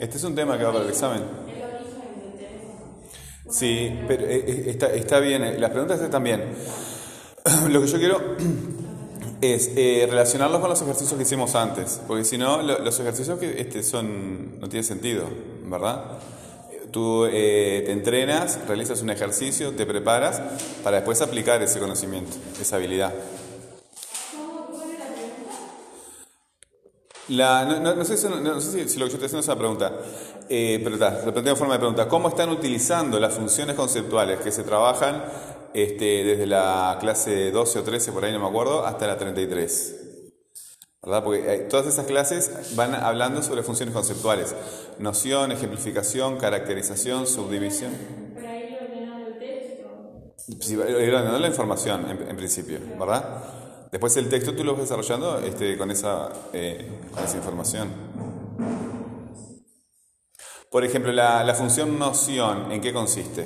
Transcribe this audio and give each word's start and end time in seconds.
Este 0.01 0.17
es 0.17 0.23
un 0.23 0.33
tema 0.33 0.57
que 0.57 0.63
va 0.63 0.71
para 0.71 0.83
el 0.83 0.89
examen. 0.89 1.21
El 1.21 1.61
origen 1.61 2.19
del 2.19 2.33
teléfono. 2.33 3.03
Sí, 3.51 3.99
pero 4.07 4.23
eh, 4.25 4.43
eh, 4.47 4.63
está, 4.67 4.87
está 4.93 5.19
bien, 5.19 5.43
eh, 5.43 5.59
las 5.59 5.71
preguntas 5.71 5.99
están 6.01 6.23
bien. 6.23 6.41
Lo 7.69 7.81
que 7.81 7.87
yo 7.87 7.97
quiero 7.97 8.21
es 9.41 9.71
eh, 9.75 10.07
relacionarlos 10.09 10.59
con 10.61 10.69
los 10.69 10.81
ejercicios 10.81 11.17
que 11.17 11.23
hicimos 11.23 11.55
antes, 11.55 11.99
porque 12.07 12.23
si 12.23 12.37
no, 12.37 12.61
lo- 12.61 12.79
los 12.79 12.99
ejercicios 12.99 13.37
que 13.39 13.59
este, 13.59 13.83
son 13.83 14.59
no 14.59 14.69
tienen 14.69 14.85
sentido, 14.85 15.25
¿verdad? 15.65 16.05
Tú 16.91 17.25
eh, 17.25 17.83
te 17.85 17.91
entrenas, 17.91 18.59
realizas 18.67 19.01
un 19.01 19.09
ejercicio, 19.09 19.71
te 19.71 19.85
preparas 19.85 20.41
para 20.83 20.97
después 20.97 21.21
aplicar 21.21 21.61
ese 21.61 21.79
conocimiento, 21.79 22.35
esa 22.61 22.75
habilidad. 22.77 23.13
La, 27.29 27.63
no, 27.65 27.79
no- 27.79 27.95
no 27.95 28.03
sé, 28.05 28.29
no- 28.29 28.59
sé 28.61 28.87
si- 28.89 28.99
lo 28.99 29.05
que 29.05 29.11
yo 29.11 29.17
estoy 29.17 29.25
haciendo 29.25 29.39
es 29.39 29.47
una 29.47 29.57
pregunta, 29.57 29.93
eh, 30.53 30.81
pero 30.83 30.95
está, 30.95 31.23
lo 31.25 31.31
planteo 31.31 31.53
en 31.53 31.57
forma 31.57 31.75
de 31.75 31.79
pregunta. 31.79 32.09
¿Cómo 32.09 32.27
están 32.27 32.49
utilizando 32.49 33.21
las 33.21 33.33
funciones 33.33 33.73
conceptuales 33.73 34.41
que 34.41 34.51
se 34.51 34.63
trabajan 34.63 35.23
este, 35.73 36.25
desde 36.25 36.45
la 36.45 36.97
clase 36.99 37.51
12 37.51 37.79
o 37.79 37.83
13, 37.83 38.11
por 38.11 38.25
ahí 38.25 38.33
no 38.33 38.39
me 38.39 38.47
acuerdo, 38.47 38.85
hasta 38.85 39.07
la 39.07 39.17
33? 39.17 39.95
¿Verdad? 41.03 41.23
Porque 41.23 41.53
eh, 41.53 41.57
todas 41.69 41.87
esas 41.87 42.05
clases 42.05 42.75
van 42.75 42.93
hablando 42.93 43.41
sobre 43.41 43.63
funciones 43.63 43.95
conceptuales. 43.95 44.53
Noción, 44.99 45.53
ejemplificación, 45.53 46.37
caracterización, 46.37 47.27
subdivisión. 47.27 47.93
Pero 48.35 48.49
ahí 48.49 48.75
ordenando 48.75 49.27
el 49.29 49.39
texto. 49.39 50.35
Sí, 50.59 50.75
ordenando 50.75 51.39
la 51.39 51.47
información 51.47 52.09
en, 52.09 52.29
en 52.29 52.35
principio, 52.35 52.77
¿verdad? 52.99 53.23
Después 53.89 54.17
el 54.17 54.27
texto 54.27 54.53
tú 54.53 54.65
lo 54.65 54.73
vas 54.73 54.81
desarrollando 54.81 55.39
este, 55.39 55.77
con, 55.77 55.91
esa, 55.91 56.29
eh, 56.51 56.89
con 57.13 57.23
esa 57.23 57.37
información. 57.37 58.30
Por 60.71 60.85
ejemplo, 60.85 61.11
la, 61.11 61.53
función 61.53 61.99
noción, 61.99 62.71
¿en 62.71 62.79
qué 62.79 62.93
consiste? 62.93 63.45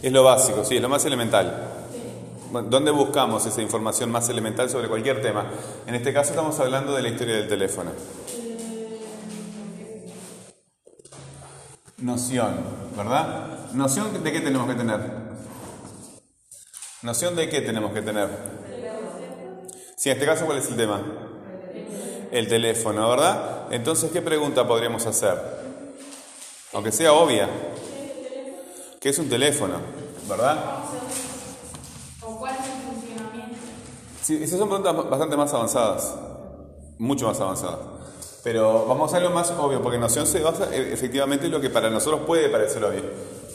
Es 0.00 0.12
lo 0.12 0.22
básico 0.22 0.64
sí, 0.64 0.76
es 0.76 0.82
lo 0.82 0.88
más 0.88 1.04
elemental. 1.04 1.66
¿Dónde 2.68 2.92
buscamos 2.92 3.44
esa 3.46 3.60
información 3.60 4.12
más 4.12 4.28
elemental 4.28 4.70
sobre 4.70 4.86
cualquier 4.86 5.20
tema? 5.20 5.46
En 5.88 5.96
este 5.96 6.12
caso 6.12 6.30
estamos 6.30 6.60
hablando 6.60 6.94
de 6.94 7.02
la 7.02 7.08
historia 7.08 7.34
del 7.34 7.48
teléfono. 7.48 7.90
Noción, 11.98 12.54
¿verdad? 12.96 13.72
Noción 13.74 14.22
de 14.22 14.32
qué 14.32 14.40
tenemos 14.40 14.68
que 14.68 14.76
tener. 14.76 15.29
Noción 17.02 17.34
de 17.34 17.48
qué 17.48 17.60
tenemos 17.62 17.92
que 17.92 18.02
tener. 18.02 18.28
Sí, 19.96 20.10
en 20.10 20.16
este 20.16 20.26
caso, 20.26 20.46
¿cuál 20.46 20.58
es 20.58 20.68
el 20.68 20.76
tema? 20.76 21.02
El 22.30 22.46
teléfono, 22.48 23.08
¿verdad? 23.08 23.66
Entonces, 23.70 24.10
¿qué 24.12 24.22
pregunta 24.22 24.66
podríamos 24.66 25.06
hacer? 25.06 25.34
Aunque 26.72 26.92
sea 26.92 27.12
obvia. 27.12 27.48
¿Qué 29.00 29.08
es 29.08 29.18
un 29.18 29.28
teléfono? 29.28 29.74
¿Verdad? 30.28 30.58
¿O 32.22 32.38
cuál 32.38 32.54
es 32.54 32.60
el 32.66 32.92
funcionamiento? 32.92 33.56
Sí, 34.22 34.38
esas 34.42 34.58
son 34.58 34.68
preguntas 34.68 34.94
bastante 35.10 35.36
más 35.36 35.52
avanzadas, 35.54 36.14
mucho 36.98 37.26
más 37.26 37.40
avanzadas. 37.40 37.78
Pero 38.44 38.86
vamos 38.86 39.12
a 39.12 39.16
algo 39.16 39.30
más 39.30 39.50
obvio, 39.52 39.82
porque 39.82 39.98
noción 39.98 40.26
se 40.26 40.40
basa 40.40 40.74
e- 40.74 40.92
efectivamente 40.92 41.46
en 41.46 41.52
lo 41.52 41.60
que 41.60 41.70
para 41.70 41.90
nosotros 41.90 42.22
puede 42.26 42.48
parecer 42.50 42.84
obvio, 42.84 43.02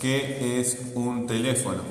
que 0.02 0.60
es 0.60 0.78
un 0.96 1.28
teléfono. 1.28 1.82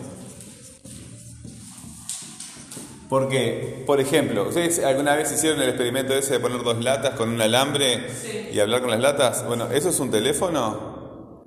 Porque, 3.15 3.85
por 3.87 4.01
ejemplo, 4.01 4.49
¿ustedes 4.49 4.83
alguna 4.85 5.15
vez 5.15 5.31
hicieron 5.31 5.63
el 5.63 5.69
experimento 5.69 6.13
ese 6.15 6.33
de 6.33 6.41
poner 6.41 6.65
dos 6.65 6.83
latas 6.83 7.15
con 7.15 7.29
un 7.29 7.41
alambre 7.41 8.09
y 8.53 8.59
hablar 8.59 8.81
con 8.81 8.91
las 8.91 8.99
latas? 8.99 9.47
Bueno, 9.47 9.69
¿eso 9.71 9.91
es 9.91 10.01
un 10.01 10.11
teléfono? 10.11 11.45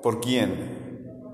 ¿Por 0.00 0.20
quién? 0.20 1.26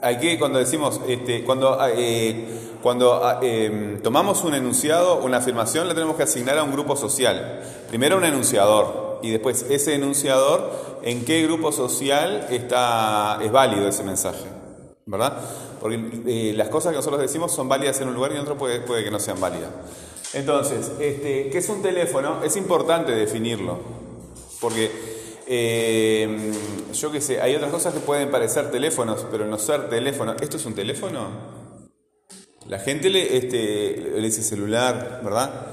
Hay 0.00 0.18
que, 0.18 0.38
cuando 0.38 0.60
decimos, 0.60 1.00
este, 1.08 1.42
cuando, 1.42 1.76
eh, 1.88 2.78
cuando 2.80 3.24
ah, 3.24 3.40
eh, 3.42 3.98
tomamos 4.04 4.44
un 4.44 4.54
enunciado, 4.54 5.16
una 5.16 5.38
afirmación, 5.38 5.88
la 5.88 5.94
tenemos 5.94 6.14
que 6.14 6.22
asignar 6.22 6.56
a 6.58 6.62
un 6.62 6.70
grupo 6.70 6.94
social. 6.94 7.60
Primero 7.88 8.18
un 8.18 8.24
enunciador 8.24 9.05
y 9.22 9.30
después 9.30 9.66
ese 9.68 9.94
enunciador, 9.94 10.98
en 11.02 11.24
qué 11.24 11.42
grupo 11.42 11.72
social 11.72 12.46
está, 12.50 13.38
es 13.42 13.52
válido 13.52 13.88
ese 13.88 14.02
mensaje, 14.02 14.44
¿verdad? 15.06 15.38
Porque 15.80 16.00
eh, 16.26 16.52
las 16.54 16.68
cosas 16.68 16.92
que 16.92 16.96
nosotros 16.96 17.20
decimos 17.20 17.52
son 17.52 17.68
válidas 17.68 18.00
en 18.00 18.08
un 18.08 18.14
lugar 18.14 18.32
y 18.32 18.34
en 18.34 18.40
otro 18.40 18.56
puede, 18.56 18.80
puede 18.80 19.04
que 19.04 19.10
no 19.10 19.20
sean 19.20 19.40
válidas. 19.40 19.70
Entonces, 20.32 20.90
este, 21.00 21.48
¿qué 21.50 21.58
es 21.58 21.68
un 21.68 21.82
teléfono? 21.82 22.42
Es 22.42 22.56
importante 22.56 23.12
definirlo, 23.12 23.78
porque 24.60 24.90
eh, 25.46 26.52
yo 26.92 27.12
qué 27.12 27.20
sé, 27.20 27.40
hay 27.40 27.54
otras 27.54 27.70
cosas 27.70 27.94
que 27.94 28.00
pueden 28.00 28.30
parecer 28.30 28.70
teléfonos, 28.70 29.26
pero 29.30 29.46
no 29.46 29.58
ser 29.58 29.88
teléfono. 29.88 30.34
¿Esto 30.40 30.56
es 30.56 30.66
un 30.66 30.74
teléfono? 30.74 31.28
La 32.68 32.80
gente 32.80 33.10
le, 33.10 33.36
este, 33.36 34.12
le 34.16 34.22
dice 34.22 34.42
celular, 34.42 35.20
¿verdad? 35.22 35.66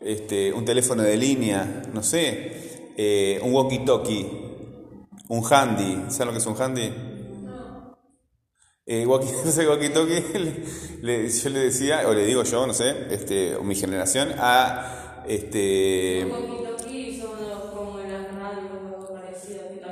Este, 0.00 0.52
un 0.54 0.64
teléfono 0.64 1.02
de 1.02 1.16
línea, 1.18 1.82
no 1.92 2.02
sé, 2.02 2.69
eh, 3.02 3.40
un 3.42 3.54
walkie-talkie, 3.54 4.26
un 5.28 5.42
handy. 5.50 6.04
¿Saben 6.10 6.26
lo 6.26 6.32
que 6.32 6.38
es 6.38 6.46
un 6.46 6.60
handy? 6.60 6.92
Eh, 8.84 9.06
walkie, 9.06 9.30
ese 9.46 9.66
walkie-talkie, 9.66 10.22
yo 11.42 11.50
le 11.50 11.60
decía, 11.60 12.06
o 12.06 12.12
le 12.12 12.26
digo 12.26 12.42
yo, 12.42 12.66
no 12.66 12.74
sé, 12.74 13.06
este, 13.10 13.56
o 13.56 13.62
mi 13.62 13.74
generación, 13.74 14.34
a 14.38 15.24
este, 15.26 16.26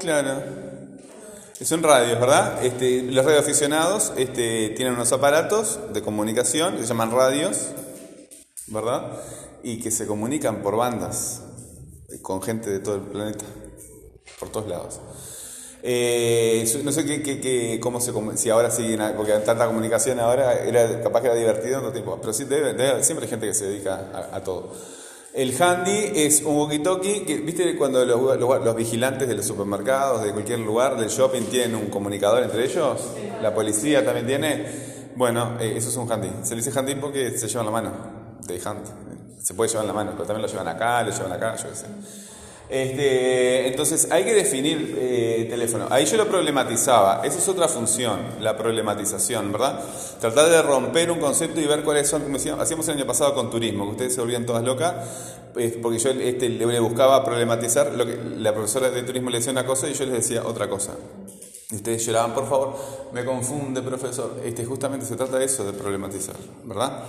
Claro. 0.00 0.42
Son 1.60 1.82
radios, 1.82 2.20
¿verdad? 2.20 2.64
Este, 2.64 3.02
los 3.02 3.24
radioaficionados 3.24 4.12
este, 4.16 4.68
tienen 4.70 4.94
unos 4.94 5.12
aparatos 5.12 5.80
de 5.94 6.02
comunicación 6.02 6.76
que 6.76 6.82
se 6.82 6.88
llaman 6.88 7.10
radios, 7.10 7.70
¿verdad? 8.66 9.12
Y 9.62 9.80
que 9.80 9.90
se 9.90 10.06
comunican 10.06 10.62
por 10.62 10.76
bandas 10.76 11.47
con 12.22 12.42
gente 12.42 12.70
de 12.70 12.78
todo 12.80 12.96
el 12.96 13.02
planeta, 13.02 13.44
por 14.38 14.48
todos 14.50 14.68
lados. 14.68 15.00
Eh, 15.82 16.66
no 16.82 16.90
sé 16.90 17.04
qué, 17.04 17.22
qué- 17.22 17.40
qué- 17.40 17.78
cómo 17.80 18.00
si 18.00 18.50
ahora 18.50 18.70
siguen, 18.70 19.00
porque 19.16 19.32
tanta 19.34 19.66
comunicación 19.66 20.18
ahora, 20.18 20.54
era 20.64 21.00
capaz 21.02 21.20
que 21.20 21.26
era 21.28 21.36
divertido, 21.36 21.80
no 21.80 21.92
tipo, 21.92 22.18
pero 22.20 22.32
sí, 22.32 22.44
debe, 22.44 22.74
debe- 22.74 23.02
siempre 23.04 23.26
hay 23.26 23.30
gente 23.30 23.46
que 23.46 23.54
se 23.54 23.66
dedica 23.66 24.10
a, 24.12 24.36
a 24.36 24.42
todo. 24.42 24.72
El 25.34 25.54
handy 25.62 26.10
es 26.14 26.42
un 26.42 26.56
walkie-talkie, 26.56 27.24
que, 27.24 27.36
¿viste 27.38 27.76
cuando 27.76 28.04
los, 28.04 28.74
vigilantes 28.74 29.28
de 29.28 29.34
los 29.34 29.44
supermercados, 29.46 30.24
de 30.24 30.32
cualquier 30.32 30.58
lugar, 30.60 30.98
del 30.98 31.10
shopping, 31.10 31.42
tienen 31.42 31.76
un 31.76 31.86
comunicador 31.90 32.42
entre 32.42 32.64
ellos? 32.64 32.98
La 33.40 33.54
policía 33.54 34.04
también 34.04 34.26
tiene. 34.26 34.66
Bueno, 35.14 35.56
eh, 35.60 35.74
eso 35.76 35.90
es 35.90 35.96
un 35.96 36.10
handy. 36.10 36.30
Se 36.42 36.56
le 36.56 36.62
dice 36.62 36.76
handy 36.76 36.94
porque 36.96 37.38
se 37.38 37.46
lleva 37.46 37.60
en 37.60 37.66
la 37.66 37.72
mano, 37.72 37.92
de 38.46 38.60
hand. 38.64 38.84
Se 39.40 39.54
puede 39.54 39.70
llevar 39.70 39.84
en 39.84 39.88
la 39.88 39.94
mano, 39.94 40.12
pero 40.12 40.24
también 40.24 40.42
lo 40.42 40.48
llevan 40.48 40.68
acá, 40.68 41.02
lo 41.02 41.10
llevan 41.10 41.32
acá, 41.32 41.56
yo 41.56 41.68
qué 41.68 41.74
sé. 41.74 41.86
Este, 42.68 43.66
entonces 43.66 44.08
hay 44.10 44.24
que 44.24 44.34
definir 44.34 44.96
eh, 45.00 45.46
teléfono. 45.48 45.86
Ahí 45.90 46.04
yo 46.04 46.18
lo 46.18 46.28
problematizaba. 46.28 47.22
Esa 47.24 47.38
es 47.38 47.48
otra 47.48 47.66
función, 47.66 48.18
la 48.40 48.56
problematización, 48.58 49.52
¿verdad? 49.52 49.80
Tratar 50.20 50.50
de 50.50 50.60
romper 50.60 51.10
un 51.10 51.18
concepto 51.18 51.60
y 51.60 51.66
ver 51.66 51.82
cuáles 51.82 52.08
son, 52.08 52.22
como 52.22 52.36
hacíamos 52.36 52.88
el 52.88 52.96
año 52.96 53.06
pasado 53.06 53.34
con 53.34 53.50
turismo, 53.50 53.84
que 53.86 53.90
ustedes 53.92 54.14
se 54.14 54.20
volvían 54.20 54.44
todas 54.44 54.62
locas, 54.64 54.94
eh, 55.56 55.78
porque 55.80 55.98
yo 55.98 56.10
este, 56.10 56.50
le 56.50 56.80
buscaba 56.80 57.24
problematizar, 57.24 57.94
lo 57.94 58.04
que 58.04 58.18
la 58.36 58.52
profesora 58.52 58.90
de 58.90 59.02
turismo 59.02 59.30
le 59.30 59.38
decía 59.38 59.52
una 59.52 59.64
cosa 59.64 59.88
y 59.88 59.94
yo 59.94 60.04
les 60.04 60.14
decía 60.14 60.42
otra 60.44 60.68
cosa. 60.68 60.92
Y 61.70 61.76
ustedes 61.76 62.04
lloraban, 62.04 62.34
por 62.34 62.48
favor, 62.48 62.76
me 63.12 63.24
confunde, 63.24 63.80
profesor. 63.80 64.40
Este, 64.44 64.64
justamente 64.66 65.06
se 65.06 65.16
trata 65.16 65.38
de 65.38 65.46
eso, 65.46 65.64
de 65.64 65.72
problematizar, 65.72 66.36
¿verdad? 66.64 67.02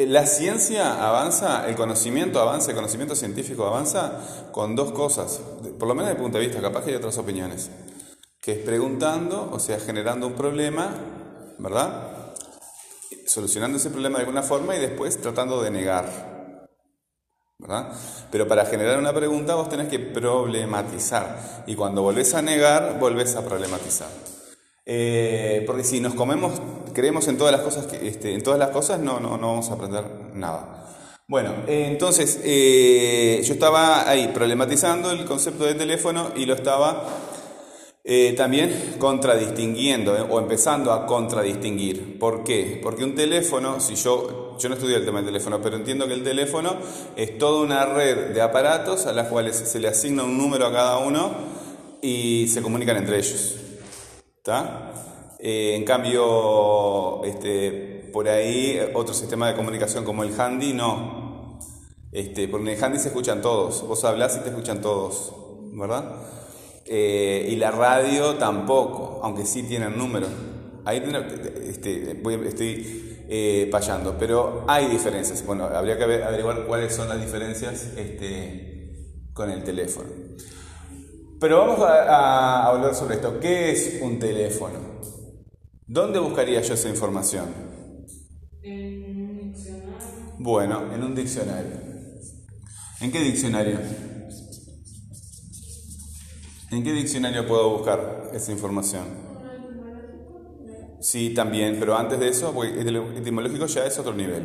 Eh, 0.00 0.06
La 0.06 0.26
ciencia 0.26 1.06
avanza, 1.06 1.68
el 1.68 1.76
conocimiento 1.76 2.40
avanza, 2.40 2.70
el 2.70 2.76
conocimiento 2.76 3.14
científico 3.14 3.66
avanza 3.66 4.48
con 4.50 4.74
dos 4.74 4.92
cosas, 4.92 5.42
por 5.78 5.86
lo 5.88 5.94
menos 5.94 6.08
desde 6.08 6.16
el 6.16 6.22
punto 6.22 6.38
de 6.38 6.46
vista, 6.46 6.62
capaz 6.62 6.84
que 6.84 6.90
hay 6.90 6.96
otras 6.96 7.18
opiniones, 7.18 7.70
que 8.40 8.52
es 8.52 8.58
preguntando, 8.58 9.50
o 9.52 9.58
sea, 9.58 9.78
generando 9.78 10.26
un 10.26 10.32
problema, 10.32 10.88
¿verdad? 11.58 12.32
Solucionando 13.26 13.76
ese 13.76 13.90
problema 13.90 14.16
de 14.16 14.24
alguna 14.24 14.42
forma 14.42 14.74
y 14.74 14.80
después 14.80 15.20
tratando 15.20 15.62
de 15.62 15.70
negar. 15.70 16.30
¿verdad? 17.58 17.92
Pero 18.32 18.48
para 18.48 18.64
generar 18.64 18.98
una 18.98 19.12
pregunta 19.12 19.54
vos 19.54 19.68
tenés 19.68 19.88
que 19.88 19.98
problematizar. 19.98 21.64
Y 21.66 21.74
cuando 21.74 22.00
volvés 22.00 22.32
a 22.32 22.40
negar, 22.40 22.98
volvés 22.98 23.36
a 23.36 23.44
problematizar. 23.44 24.08
Eh, 24.92 25.62
porque 25.68 25.84
si 25.84 26.00
nos 26.00 26.14
comemos, 26.14 26.60
creemos 26.92 27.28
en 27.28 27.38
todas 27.38 27.52
las 27.52 27.60
cosas, 27.60 27.86
que, 27.86 28.08
este, 28.08 28.34
en 28.34 28.42
todas 28.42 28.58
las 28.58 28.70
cosas 28.70 28.98
no, 28.98 29.20
no, 29.20 29.36
no 29.36 29.46
vamos 29.46 29.70
a 29.70 29.74
aprender 29.74 30.04
nada. 30.34 30.80
Bueno, 31.28 31.54
eh, 31.68 31.86
entonces 31.88 32.40
eh, 32.42 33.40
yo 33.44 33.52
estaba 33.52 34.10
ahí 34.10 34.32
problematizando 34.34 35.12
el 35.12 35.24
concepto 35.26 35.62
de 35.62 35.74
teléfono 35.74 36.32
y 36.34 36.44
lo 36.44 36.54
estaba 36.54 37.06
eh, 38.02 38.34
también 38.36 38.96
contradistinguiendo 38.98 40.12
o 40.28 40.40
empezando 40.40 40.92
a 40.92 41.06
contradistinguir. 41.06 42.18
¿Por 42.18 42.42
qué? 42.42 42.80
Porque 42.82 43.04
un 43.04 43.14
teléfono, 43.14 43.78
si 43.78 43.94
yo, 43.94 44.58
yo 44.58 44.68
no 44.68 44.74
estudié 44.74 44.96
el 44.96 45.04
tema 45.04 45.18
del 45.18 45.26
teléfono, 45.26 45.62
pero 45.62 45.76
entiendo 45.76 46.08
que 46.08 46.14
el 46.14 46.24
teléfono 46.24 46.78
es 47.14 47.38
toda 47.38 47.62
una 47.62 47.86
red 47.86 48.34
de 48.34 48.42
aparatos 48.42 49.06
a 49.06 49.12
las 49.12 49.28
cuales 49.28 49.54
se 49.54 49.78
le 49.78 49.86
asigna 49.86 50.24
un 50.24 50.36
número 50.36 50.66
a 50.66 50.72
cada 50.72 50.98
uno 50.98 51.30
y 52.02 52.48
se 52.48 52.60
comunican 52.60 52.96
entre 52.96 53.18
ellos. 53.18 53.69
¿Está? 54.40 54.94
Eh, 55.38 55.74
en 55.76 55.84
cambio, 55.84 57.22
este, 57.24 58.08
por 58.10 58.26
ahí 58.26 58.80
otro 58.94 59.12
sistema 59.12 59.46
de 59.48 59.54
comunicación 59.54 60.02
como 60.02 60.22
el 60.22 60.38
handy, 60.38 60.72
no. 60.72 61.58
Este, 62.10 62.48
porque 62.48 62.70
en 62.72 62.76
el 62.78 62.82
handy 62.82 62.98
se 62.98 63.08
escuchan 63.08 63.42
todos. 63.42 63.86
Vos 63.86 64.02
hablás 64.04 64.38
y 64.38 64.40
te 64.40 64.48
escuchan 64.48 64.80
todos, 64.80 65.34
¿verdad? 65.74 66.22
Eh, 66.86 67.48
y 67.50 67.56
la 67.56 67.70
radio 67.70 68.36
tampoco, 68.36 69.20
aunque 69.22 69.44
sí 69.44 69.62
tienen 69.64 69.98
número. 69.98 70.26
Ahí 70.86 71.02
este, 71.68 72.12
estoy 72.48 73.26
eh, 73.28 73.68
payando, 73.70 74.16
pero 74.18 74.64
hay 74.68 74.86
diferencias. 74.86 75.44
Bueno, 75.44 75.64
habría 75.66 75.98
que 75.98 76.06
ver- 76.06 76.22
averiguar 76.22 76.64
cuáles 76.66 76.94
son 76.94 77.10
las 77.10 77.20
diferencias 77.20 77.90
este, 77.98 79.26
con 79.34 79.50
el 79.50 79.62
teléfono. 79.64 80.08
Pero 81.40 81.58
vamos 81.58 81.80
a, 81.80 82.02
a 82.04 82.66
hablar 82.68 82.94
sobre 82.94 83.16
esto. 83.16 83.40
¿Qué 83.40 83.72
es 83.72 83.98
un 84.02 84.18
teléfono? 84.18 84.78
¿Dónde 85.86 86.18
buscaría 86.18 86.60
yo 86.62 86.74
esa 86.74 86.88
información? 86.88 87.46
En 88.62 89.20
un 89.20 89.36
diccionario. 89.36 90.34
Bueno, 90.38 90.92
en 90.94 91.02
un 91.02 91.14
diccionario. 91.14 91.76
¿En 93.00 93.10
qué 93.12 93.20
diccionario? 93.20 93.78
¿En 96.70 96.82
qué 96.82 96.92
diccionario 96.92 97.46
puedo 97.46 97.70
buscar 97.70 98.30
esa 98.32 98.52
información? 98.52 99.04
Sí, 101.00 101.34
también, 101.34 101.78
pero 101.78 101.96
antes 101.96 102.18
de 102.20 102.28
eso, 102.28 102.52
porque 102.54 102.80
el 102.80 102.96
etimológico 103.16 103.66
ya 103.66 103.86
es 103.86 103.98
otro 103.98 104.14
nivel. 104.14 104.44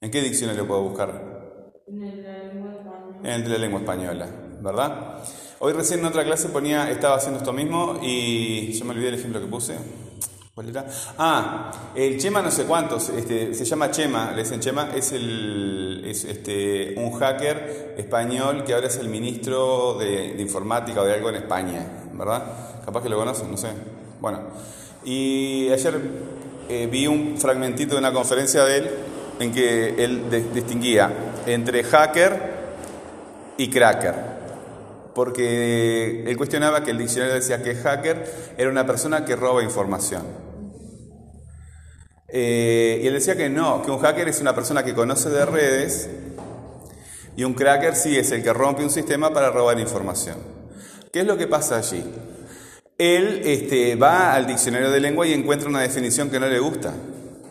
¿En 0.00 0.10
qué 0.10 0.22
diccionario 0.22 0.66
puedo 0.66 0.82
buscar? 0.82 1.10
En 1.86 2.02
el 2.02 2.22
de 2.22 2.32
la 2.32 2.44
lengua 2.44 2.70
española. 2.72 3.18
En 3.22 3.30
el 3.32 3.42
de 3.44 3.48
la 3.50 3.58
lengua 3.58 3.80
española, 3.80 4.45
Hoy 5.58 5.72
recién 5.72 6.00
en 6.00 6.06
otra 6.06 6.24
clase 6.24 6.48
ponía, 6.48 6.90
estaba 6.90 7.16
haciendo 7.16 7.38
esto 7.38 7.52
mismo 7.52 7.98
y 8.02 8.72
yo 8.72 8.84
me 8.84 8.92
olvidé 8.92 9.08
el 9.08 9.14
ejemplo 9.14 9.40
que 9.40 9.46
puse. 9.46 9.76
¿Cuál 10.54 10.70
era? 10.70 10.86
Ah, 11.18 11.70
el 11.94 12.18
Chema 12.18 12.42
no 12.42 12.50
sé 12.50 12.64
cuántos, 12.64 13.10
este, 13.10 13.54
se 13.54 13.64
llama 13.64 13.90
Chema, 13.90 14.32
le 14.32 14.42
dicen 14.42 14.58
Chema, 14.58 14.90
es, 14.94 15.12
el, 15.12 16.02
es 16.04 16.24
este, 16.24 16.94
un 16.96 17.12
hacker 17.12 17.94
español 17.96 18.64
que 18.64 18.74
ahora 18.74 18.88
es 18.88 18.96
el 18.96 19.08
ministro 19.08 19.98
de, 19.98 20.34
informática 20.40 21.02
o 21.02 21.04
de 21.04 21.14
algo 21.14 21.28
en 21.28 21.36
España, 21.36 21.86
¿verdad? 22.12 22.42
Capaz 22.84 23.02
que 23.02 23.08
lo 23.08 23.18
conocen, 23.18 23.50
no 23.50 23.56
sé. 23.56 23.68
Bueno, 24.20 24.40
y 25.04 25.68
ayer 25.70 26.00
eh, 26.68 26.88
vi 26.90 27.06
un 27.06 27.36
fragmentito 27.38 27.94
de 27.94 28.00
una 28.00 28.12
conferencia 28.12 28.64
de 28.64 28.78
él 28.78 28.90
en 29.38 29.52
que 29.52 30.02
él 30.02 30.50
distinguía 30.54 31.12
entre 31.46 31.84
hacker 31.84 32.56
y 33.58 33.68
cracker. 33.68 34.45
Porque 35.16 36.24
él 36.26 36.36
cuestionaba 36.36 36.84
que 36.84 36.90
el 36.90 36.98
diccionario 36.98 37.36
decía 37.36 37.62
que 37.62 37.74
hacker 37.74 38.22
era 38.58 38.68
una 38.68 38.84
persona 38.84 39.24
que 39.24 39.34
roba 39.34 39.62
información. 39.62 40.24
Eh, 42.28 43.00
y 43.02 43.06
él 43.06 43.14
decía 43.14 43.34
que 43.34 43.48
no, 43.48 43.82
que 43.82 43.90
un 43.90 43.98
hacker 43.98 44.28
es 44.28 44.42
una 44.42 44.54
persona 44.54 44.84
que 44.84 44.92
conoce 44.92 45.30
de 45.30 45.46
redes 45.46 46.10
y 47.34 47.44
un 47.44 47.54
cracker 47.54 47.96
sí 47.96 48.14
es 48.18 48.30
el 48.30 48.42
que 48.42 48.52
rompe 48.52 48.82
un 48.82 48.90
sistema 48.90 49.32
para 49.32 49.50
robar 49.50 49.80
información. 49.80 50.36
¿Qué 51.10 51.20
es 51.20 51.26
lo 51.26 51.38
que 51.38 51.46
pasa 51.46 51.78
allí? 51.78 52.04
Él 52.98 53.40
este, 53.42 53.96
va 53.96 54.34
al 54.34 54.46
diccionario 54.46 54.90
de 54.90 55.00
lengua 55.00 55.26
y 55.26 55.32
encuentra 55.32 55.66
una 55.66 55.80
definición 55.80 56.28
que 56.28 56.38
no 56.38 56.46
le 56.46 56.58
gusta. 56.58 56.92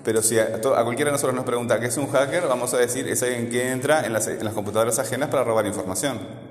Pero 0.03 0.21
si 0.21 0.37
a, 0.37 0.57
a 0.57 0.83
cualquiera 0.83 1.09
de 1.09 1.13
nosotros 1.13 1.33
nos 1.33 1.45
pregunta 1.45 1.79
qué 1.79 1.87
es 1.87 1.97
un 1.97 2.11
hacker, 2.11 2.43
vamos 2.43 2.75
a 2.75 2.77
decir 2.77 3.07
es 3.07 3.23
alguien 3.23 3.49
que 3.49 3.71
entra 3.71 4.05
en 4.05 4.13
las 4.13 4.53
computadoras 4.53 4.99
ajenas 4.99 5.29
para 5.29 5.43
robar 5.43 5.65
información. 5.65 6.44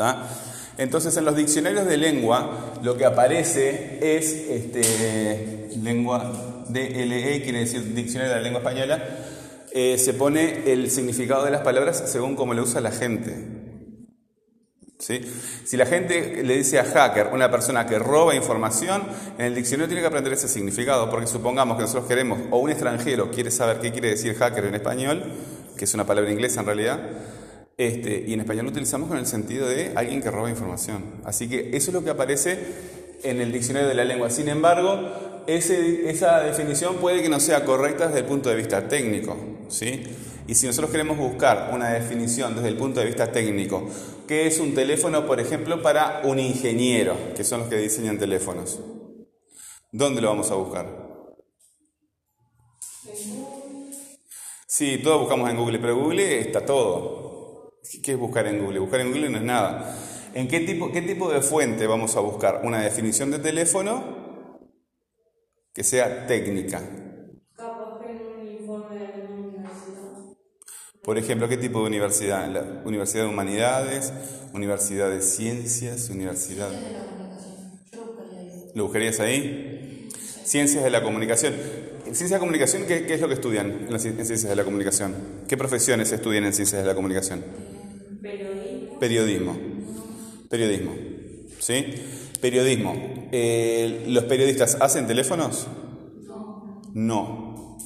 ¿Está? 0.00 0.26
Entonces 0.78 1.14
en 1.18 1.26
los 1.26 1.36
diccionarios 1.36 1.84
de 1.84 1.98
lengua 1.98 2.72
lo 2.82 2.96
que 2.96 3.04
aparece 3.04 3.98
es 4.00 4.32
este, 4.32 5.68
lengua 5.76 6.64
DLE, 6.68 7.42
quiere 7.42 7.58
decir 7.58 7.92
diccionario 7.92 8.32
de 8.32 8.38
la 8.38 8.42
lengua 8.42 8.60
española, 8.60 9.04
eh, 9.72 9.98
se 9.98 10.14
pone 10.14 10.72
el 10.72 10.90
significado 10.90 11.44
de 11.44 11.50
las 11.50 11.60
palabras 11.60 12.02
según 12.06 12.34
cómo 12.34 12.54
le 12.54 12.62
usa 12.62 12.80
la 12.80 12.92
gente. 12.92 13.58
¿Sí? 14.98 15.20
Si 15.64 15.76
la 15.76 15.84
gente 15.84 16.42
le 16.44 16.56
dice 16.56 16.78
a 16.78 16.84
hacker, 16.84 17.28
una 17.32 17.50
persona 17.50 17.86
que 17.86 17.98
roba 17.98 18.34
información, 18.34 19.02
en 19.36 19.44
el 19.44 19.54
diccionario 19.54 19.88
tiene 19.88 20.00
que 20.00 20.06
aprender 20.06 20.32
ese 20.32 20.48
significado, 20.48 21.10
porque 21.10 21.26
supongamos 21.26 21.76
que 21.76 21.82
nosotros 21.82 22.06
queremos, 22.06 22.38
o 22.50 22.58
un 22.58 22.70
extranjero 22.70 23.30
quiere 23.30 23.50
saber 23.50 23.80
qué 23.80 23.92
quiere 23.92 24.10
decir 24.10 24.34
hacker 24.34 24.64
en 24.64 24.74
español, 24.76 25.24
que 25.76 25.84
es 25.84 25.92
una 25.92 26.06
palabra 26.06 26.30
inglesa 26.30 26.60
en 26.60 26.66
realidad, 26.66 27.00
este, 27.80 28.24
y 28.26 28.34
en 28.34 28.40
español 28.40 28.66
lo 28.66 28.72
utilizamos 28.72 29.08
con 29.08 29.16
el 29.16 29.24
sentido 29.24 29.66
de 29.66 29.92
alguien 29.94 30.20
que 30.20 30.30
roba 30.30 30.50
información. 30.50 31.02
Así 31.24 31.48
que 31.48 31.70
eso 31.74 31.90
es 31.90 31.94
lo 31.94 32.04
que 32.04 32.10
aparece 32.10 32.58
en 33.22 33.40
el 33.40 33.52
diccionario 33.52 33.88
de 33.88 33.94
la 33.94 34.04
lengua. 34.04 34.28
Sin 34.28 34.50
embargo, 34.50 35.00
esa 35.46 36.40
definición 36.40 36.96
puede 36.96 37.22
que 37.22 37.30
no 37.30 37.40
sea 37.40 37.64
correcta 37.64 38.08
desde 38.08 38.18
el 38.18 38.26
punto 38.26 38.50
de 38.50 38.56
vista 38.56 38.86
técnico. 38.86 39.34
¿sí? 39.68 40.02
Y 40.46 40.56
si 40.56 40.66
nosotros 40.66 40.90
queremos 40.90 41.16
buscar 41.16 41.70
una 41.72 41.88
definición 41.88 42.54
desde 42.54 42.68
el 42.68 42.76
punto 42.76 43.00
de 43.00 43.06
vista 43.06 43.32
técnico, 43.32 43.88
¿qué 44.28 44.46
es 44.46 44.60
un 44.60 44.74
teléfono, 44.74 45.26
por 45.26 45.40
ejemplo, 45.40 45.80
para 45.80 46.20
un 46.24 46.38
ingeniero, 46.38 47.16
que 47.34 47.44
son 47.44 47.60
los 47.60 47.70
que 47.70 47.78
diseñan 47.78 48.18
teléfonos? 48.18 48.78
¿Dónde 49.90 50.20
lo 50.20 50.28
vamos 50.28 50.50
a 50.50 50.54
buscar? 50.56 50.86
Sí, 54.66 55.00
todos 55.02 55.20
buscamos 55.20 55.48
en 55.48 55.56
Google, 55.56 55.78
pero 55.78 55.96
Google 55.96 56.40
está 56.40 56.66
todo. 56.66 57.29
¿Qué 58.02 58.12
es 58.12 58.18
buscar 58.18 58.46
en 58.46 58.58
Google? 58.60 58.78
Buscar 58.80 59.00
en 59.00 59.08
Google 59.08 59.30
no 59.30 59.38
es 59.38 59.44
nada. 59.44 59.94
¿En 60.34 60.48
qué 60.48 60.60
tipo, 60.60 60.92
qué 60.92 61.02
tipo 61.02 61.30
de 61.30 61.42
fuente 61.42 61.86
vamos 61.86 62.16
a 62.16 62.20
buscar? 62.20 62.60
Una 62.64 62.80
definición 62.82 63.30
de 63.30 63.38
teléfono 63.38 64.30
que 65.74 65.82
sea 65.84 66.26
técnica. 66.26 66.80
Por 71.02 71.18
ejemplo, 71.18 71.48
¿qué 71.48 71.56
tipo 71.56 71.80
de 71.80 71.86
universidad? 71.86 72.48
La 72.48 72.82
Universidad 72.84 73.24
de 73.24 73.30
Humanidades, 73.30 74.12
Universidad 74.52 75.10
de 75.10 75.22
Ciencias, 75.22 76.10
Universidad... 76.10 76.70
de 76.70 76.80
la 76.82 77.02
comunicación. 77.08 77.90
Yo 77.90 78.04
buscaría 78.06 78.42
ahí. 78.42 78.70
¿Lo 78.74 78.84
buscarías 78.84 79.20
ahí? 79.20 80.08
Ciencias 80.42 80.84
de 80.84 80.90
la 80.90 81.02
comunicación. 81.02 81.54
En 82.10 82.16
ciencias 82.16 82.30
de 82.30 82.36
la 82.36 82.40
comunicación, 82.40 82.86
¿qué, 82.88 83.06
qué 83.06 83.14
es 83.14 83.20
lo 83.20 83.28
que 83.28 83.34
estudian 83.34 83.70
en, 83.86 83.92
las 83.92 84.04
ci- 84.04 84.08
en 84.18 84.26
ciencias 84.26 84.48
de 84.50 84.56
la 84.56 84.64
comunicación? 84.64 85.14
¿Qué 85.46 85.56
profesiones 85.56 86.10
estudian 86.10 86.44
en 86.44 86.52
ciencias 86.52 86.82
de 86.82 86.88
la 86.88 86.94
comunicación? 86.96 87.44
Periodismo. 88.20 88.98
Periodismo. 88.98 89.58
Periodismo. 90.50 90.92
¿Sí? 91.60 91.84
Periodismo. 92.40 93.28
Eh, 93.30 94.06
¿Los 94.08 94.24
periodistas 94.24 94.76
hacen 94.80 95.06
teléfonos? 95.06 95.68
No. 96.26 96.82
No. 96.94 97.78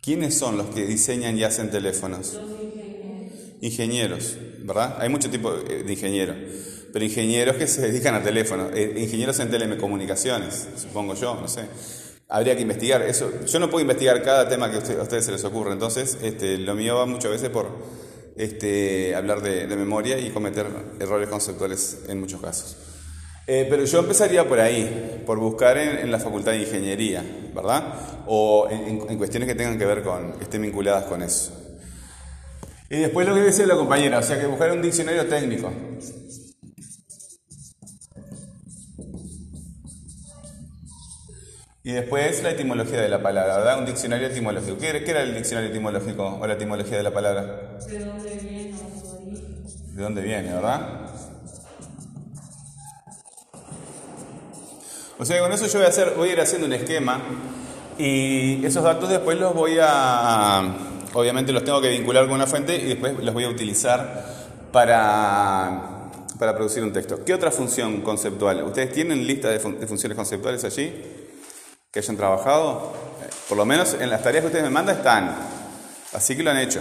¿Quiénes 0.00 0.38
son 0.38 0.56
los 0.56 0.68
que 0.68 0.86
diseñan 0.86 1.36
y 1.36 1.42
hacen 1.42 1.68
teléfonos? 1.68 2.34
Los 2.34 2.62
ingenieros. 2.62 3.58
Ingenieros, 3.60 4.36
¿verdad? 4.60 4.96
Hay 5.00 5.08
mucho 5.08 5.28
tipo 5.30 5.52
de 5.52 5.92
ingenieros, 5.92 6.36
pero 6.92 7.04
ingenieros 7.04 7.56
que 7.56 7.66
se 7.66 7.82
dedican 7.82 8.14
a 8.14 8.22
teléfonos, 8.22 8.70
eh, 8.72 8.94
ingenieros 8.98 9.40
en 9.40 9.50
telecomunicaciones, 9.50 10.68
supongo 10.76 11.14
yo, 11.16 11.34
no 11.40 11.48
sé. 11.48 11.62
Habría 12.34 12.56
que 12.56 12.62
investigar 12.62 13.02
eso. 13.02 13.30
Yo 13.46 13.58
no 13.58 13.68
puedo 13.68 13.82
investigar 13.82 14.22
cada 14.22 14.48
tema 14.48 14.70
que 14.70 14.76
a 14.76 14.78
usted- 14.78 14.98
a 14.98 15.02
ustedes 15.02 15.26
se 15.26 15.32
les 15.32 15.44
ocurra, 15.44 15.72
entonces 15.72 16.16
este, 16.22 16.56
lo 16.56 16.74
mío 16.74 16.96
va 16.96 17.04
muchas 17.04 17.30
veces 17.30 17.50
por 17.50 17.66
este, 18.36 19.14
hablar 19.14 19.42
de, 19.42 19.66
de 19.66 19.76
memoria 19.76 20.18
y 20.18 20.30
cometer 20.30 20.66
errores 20.98 21.28
conceptuales 21.28 21.98
en 22.08 22.18
muchos 22.20 22.40
casos. 22.40 22.76
Eh, 23.46 23.66
pero 23.68 23.84
yo 23.84 23.98
empezaría 23.98 24.48
por 24.48 24.60
ahí, 24.60 25.22
por 25.26 25.38
buscar 25.38 25.76
en, 25.76 26.10
la 26.10 26.18
facultad 26.18 26.52
de 26.52 26.60
ingeniería, 26.60 27.22
¿verdad? 27.54 28.22
O 28.26 28.68
en, 28.70 29.18
cuestiones 29.18 29.48
que 29.48 29.54
tengan 29.54 29.78
que 29.78 29.84
ver 29.84 30.02
con, 30.02 30.34
estén 30.40 30.62
vinculadas 30.62 31.04
con 31.04 31.22
eso. 31.22 31.52
Y 32.88 32.96
después 32.98 33.28
lo 33.28 33.34
que 33.34 33.42
dice 33.42 33.66
la 33.66 33.74
compañera, 33.74 34.20
o 34.20 34.22
sea 34.22 34.40
que 34.40 34.46
buscar 34.46 34.70
un 34.70 34.80
diccionario 34.80 35.26
técnico. 35.26 35.70
Y 41.84 41.92
después 41.92 42.42
la 42.44 42.50
etimología 42.50 43.00
de 43.00 43.08
la 43.08 43.22
palabra, 43.22 43.56
¿verdad? 43.58 43.78
Un 43.80 43.86
diccionario 43.86 44.28
etimológico. 44.28 44.78
¿Qué 44.78 44.88
era, 44.90 45.02
qué 45.04 45.10
era 45.10 45.22
el 45.22 45.34
diccionario 45.34 45.70
etimológico 45.70 46.38
o 46.40 46.46
la 46.46 46.54
etimología 46.54 46.96
de 46.96 47.02
la 47.02 47.12
palabra? 47.12 47.78
¿De 47.88 47.98
dónde 47.98 48.36
viene? 48.40 48.74
¿De 49.92 50.02
dónde 50.02 50.22
viene, 50.22 50.52
verdad? 50.54 50.80
O 55.18 55.24
sea, 55.24 55.40
con 55.40 55.52
eso 55.52 55.66
yo 55.66 55.78
voy 55.78 55.86
a 55.86 55.88
hacer, 55.88 56.14
voy 56.16 56.28
a 56.30 56.32
ir 56.32 56.40
haciendo 56.40 56.66
un 56.66 56.72
esquema 56.72 57.20
y 57.98 58.64
esos 58.64 58.82
datos 58.82 59.08
después 59.08 59.38
los 59.38 59.54
voy 59.54 59.76
a, 59.80 60.62
obviamente 61.14 61.52
los 61.52 61.64
tengo 61.64 61.80
que 61.80 61.90
vincular 61.90 62.24
con 62.24 62.34
una 62.34 62.46
fuente 62.46 62.76
y 62.76 62.86
después 62.86 63.18
los 63.22 63.34
voy 63.34 63.44
a 63.44 63.48
utilizar 63.48 64.24
para, 64.72 66.10
para 66.38 66.54
producir 66.56 66.82
un 66.82 66.92
texto. 66.92 67.24
¿Qué 67.24 67.34
otra 67.34 67.50
función 67.50 68.00
conceptual? 68.00 68.62
¿Ustedes 68.64 68.92
tienen 68.92 69.26
lista 69.26 69.48
de, 69.50 69.60
fun- 69.60 69.78
de 69.78 69.86
funciones 69.86 70.16
conceptuales 70.16 70.64
allí 70.64 70.92
que 71.92 72.00
hayan 72.00 72.16
trabajado? 72.16 72.94
Eh, 73.22 73.28
Por 73.48 73.58
lo 73.58 73.66
menos 73.66 73.94
en 73.94 74.08
las 74.08 74.22
tareas 74.22 74.42
que 74.42 74.46
ustedes 74.46 74.64
me 74.64 74.70
mandan 74.70 74.96
están, 74.96 75.36
así 76.12 76.34
que 76.34 76.42
lo 76.42 76.50
han 76.50 76.58
hecho. 76.58 76.80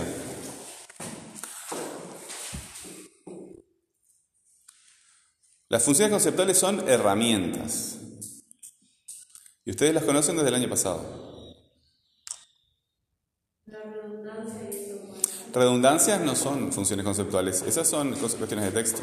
Las 5.67 5.83
funciones 5.83 6.11
conceptuales 6.11 6.57
son 6.57 6.87
herramientas. 6.89 7.97
Y 9.63 9.71
ustedes 9.71 9.93
las 9.93 10.03
conocen 10.03 10.35
desde 10.35 10.49
el 10.49 10.55
año 10.55 10.69
pasado. 10.69 11.21
Redundancias 15.53 16.21
no 16.21 16.35
son 16.35 16.71
funciones 16.71 17.05
conceptuales, 17.05 17.61
esas 17.63 17.87
son 17.87 18.13
cuestiones 18.13 18.65
de 18.65 18.71
texto. 18.71 19.01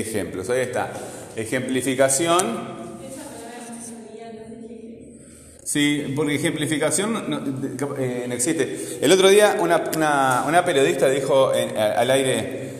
Ejemplos, 0.00 0.50
ahí 0.50 0.60
está. 0.60 0.92
Ejemplificación. 1.36 2.84
Sí, 5.64 6.12
porque 6.14 6.34
ejemplificación 6.34 7.16
eh, 7.98 8.26
no 8.28 8.34
existe. 8.34 8.98
El 9.00 9.10
otro 9.12 9.28
día 9.28 9.56
una, 9.60 9.82
una- 10.46 10.64
periodista 10.64 11.08
dijo 11.08 11.54
eh, 11.54 11.70
al 11.78 12.10
aire, 12.10 12.74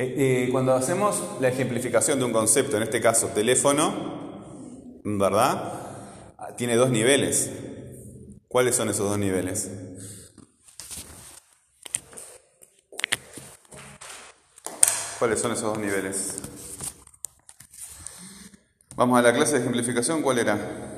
Eh, 0.00 0.44
eh, 0.46 0.48
cuando 0.52 0.74
hacemos 0.74 1.20
la 1.40 1.48
ejemplificación 1.48 2.20
de 2.20 2.24
un 2.24 2.32
concepto, 2.32 2.76
en 2.76 2.84
este 2.84 3.00
caso 3.00 3.26
teléfono, 3.34 5.00
¿verdad? 5.02 5.72
Ah, 6.38 6.54
Tiene 6.56 6.76
dos 6.76 6.90
niveles. 6.90 7.50
¿Cuáles 8.46 8.76
son 8.76 8.90
esos 8.90 9.08
dos 9.10 9.18
niveles? 9.18 9.72
¿Cuáles 15.18 15.40
son 15.40 15.50
esos 15.50 15.64
dos 15.64 15.78
niveles? 15.80 16.36
Vamos 18.94 19.18
a 19.18 19.22
la 19.22 19.32
clase 19.32 19.54
de 19.54 19.60
ejemplificación, 19.62 20.22
¿cuál 20.22 20.38
era? 20.38 20.97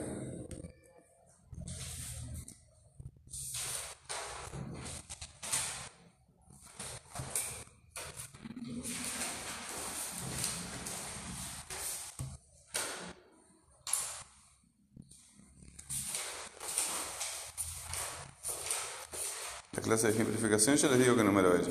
Clase 19.90 20.06
de 20.06 20.12
ejemplificación, 20.12 20.76
yo 20.76 20.88
les 20.88 21.00
digo 21.00 21.16
qué 21.16 21.25
número 21.25 21.56
es. 21.56 21.66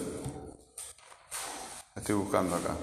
Estoy 1.95 2.15
buscando 2.15 2.53
acá. 2.53 2.75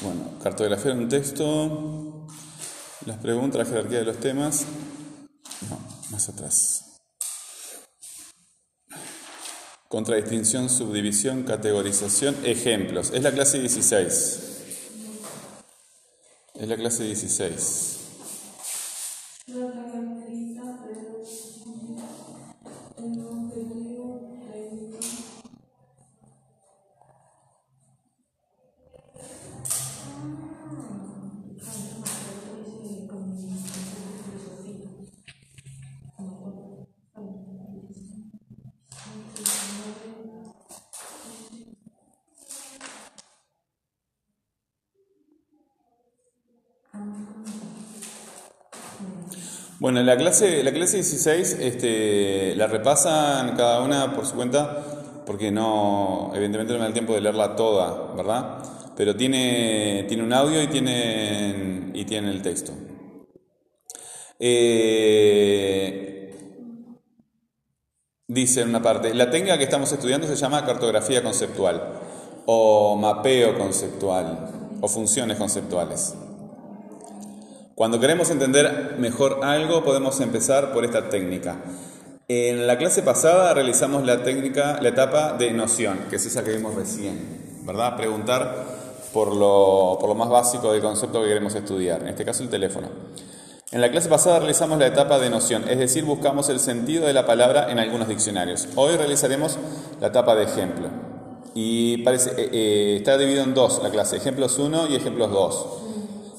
Bueno, 0.00 0.38
cartografía 0.42 0.94
de 0.94 0.98
un 0.98 1.08
texto, 1.10 2.26
las 3.04 3.18
preguntas, 3.18 3.58
la 3.58 3.66
jerarquía 3.66 3.98
de 3.98 4.04
los 4.06 4.18
temas. 4.18 4.64
No, 5.68 5.78
más 6.10 6.26
atrás. 6.30 6.85
Contradistinción, 9.96 10.68
subdivisión, 10.68 11.44
categorización, 11.44 12.36
ejemplos. 12.44 13.12
Es 13.14 13.22
la 13.22 13.32
clase 13.32 13.60
16. 13.60 14.40
Es 16.60 16.68
la 16.68 16.76
clase 16.76 17.04
16. 17.04 17.95
Bueno, 49.78 50.02
la 50.02 50.16
clase, 50.16 50.64
la 50.64 50.72
clase 50.72 50.96
16 50.96 51.58
este, 51.60 52.54
la 52.56 52.66
repasan 52.66 53.54
cada 53.56 53.82
una 53.82 54.14
por 54.14 54.24
su 54.24 54.34
cuenta, 54.34 55.22
porque 55.26 55.50
no, 55.50 56.30
evidentemente 56.34 56.72
no 56.72 56.78
me 56.78 56.84
da 56.84 56.88
el 56.88 56.94
tiempo 56.94 57.12
de 57.12 57.20
leerla 57.20 57.56
toda, 57.56 58.14
¿verdad? 58.14 58.58
Pero 58.96 59.14
tiene, 59.16 60.06
tiene 60.08 60.22
un 60.22 60.32
audio 60.32 60.62
y 60.62 60.68
tiene, 60.68 61.90
y 61.92 62.06
tiene 62.06 62.30
el 62.30 62.40
texto. 62.40 62.72
Eh, 64.38 66.34
dice 68.28 68.62
en 68.62 68.70
una 68.70 68.80
parte, 68.80 69.12
la 69.14 69.30
técnica 69.30 69.58
que 69.58 69.64
estamos 69.64 69.92
estudiando 69.92 70.26
se 70.26 70.36
llama 70.36 70.64
cartografía 70.64 71.22
conceptual 71.22 72.00
o 72.46 72.96
mapeo 72.96 73.58
conceptual 73.58 74.78
o 74.80 74.88
funciones 74.88 75.36
conceptuales. 75.36 76.14
Cuando 77.76 78.00
queremos 78.00 78.30
entender 78.30 78.96
mejor 78.98 79.40
algo, 79.42 79.84
podemos 79.84 80.18
empezar 80.22 80.72
por 80.72 80.86
esta 80.86 81.10
técnica. 81.10 81.56
En 82.26 82.66
la 82.66 82.78
clase 82.78 83.02
pasada 83.02 83.52
realizamos 83.52 84.06
la 84.06 84.22
técnica, 84.22 84.78
la 84.80 84.88
etapa 84.88 85.34
de 85.34 85.50
noción, 85.50 85.98
que 86.08 86.16
es 86.16 86.24
esa 86.24 86.42
que 86.42 86.52
vimos 86.52 86.74
recién, 86.74 87.20
¿verdad? 87.66 87.94
Preguntar 87.98 88.64
por 89.12 89.36
lo, 89.36 89.98
por 90.00 90.08
lo 90.08 90.14
más 90.14 90.30
básico 90.30 90.72
del 90.72 90.80
concepto 90.80 91.20
que 91.20 91.28
queremos 91.28 91.54
estudiar, 91.54 92.00
en 92.00 92.08
este 92.08 92.24
caso 92.24 92.42
el 92.42 92.48
teléfono. 92.48 92.88
En 93.70 93.82
la 93.82 93.90
clase 93.90 94.08
pasada 94.08 94.38
realizamos 94.38 94.78
la 94.78 94.86
etapa 94.86 95.18
de 95.18 95.28
noción, 95.28 95.68
es 95.68 95.78
decir, 95.78 96.02
buscamos 96.02 96.48
el 96.48 96.60
sentido 96.60 97.06
de 97.06 97.12
la 97.12 97.26
palabra 97.26 97.70
en 97.70 97.78
algunos 97.78 98.08
diccionarios. 98.08 98.68
Hoy 98.76 98.96
realizaremos 98.96 99.58
la 100.00 100.06
etapa 100.06 100.34
de 100.34 100.44
ejemplo. 100.44 100.88
Y 101.54 101.98
parece, 101.98 102.30
eh, 102.38 102.48
eh, 102.52 102.96
está 102.96 103.18
dividido 103.18 103.44
en 103.44 103.52
dos 103.52 103.82
la 103.82 103.90
clase, 103.90 104.16
ejemplos 104.16 104.58
1 104.58 104.88
y 104.88 104.96
ejemplos 104.96 105.30
2. 105.30 105.66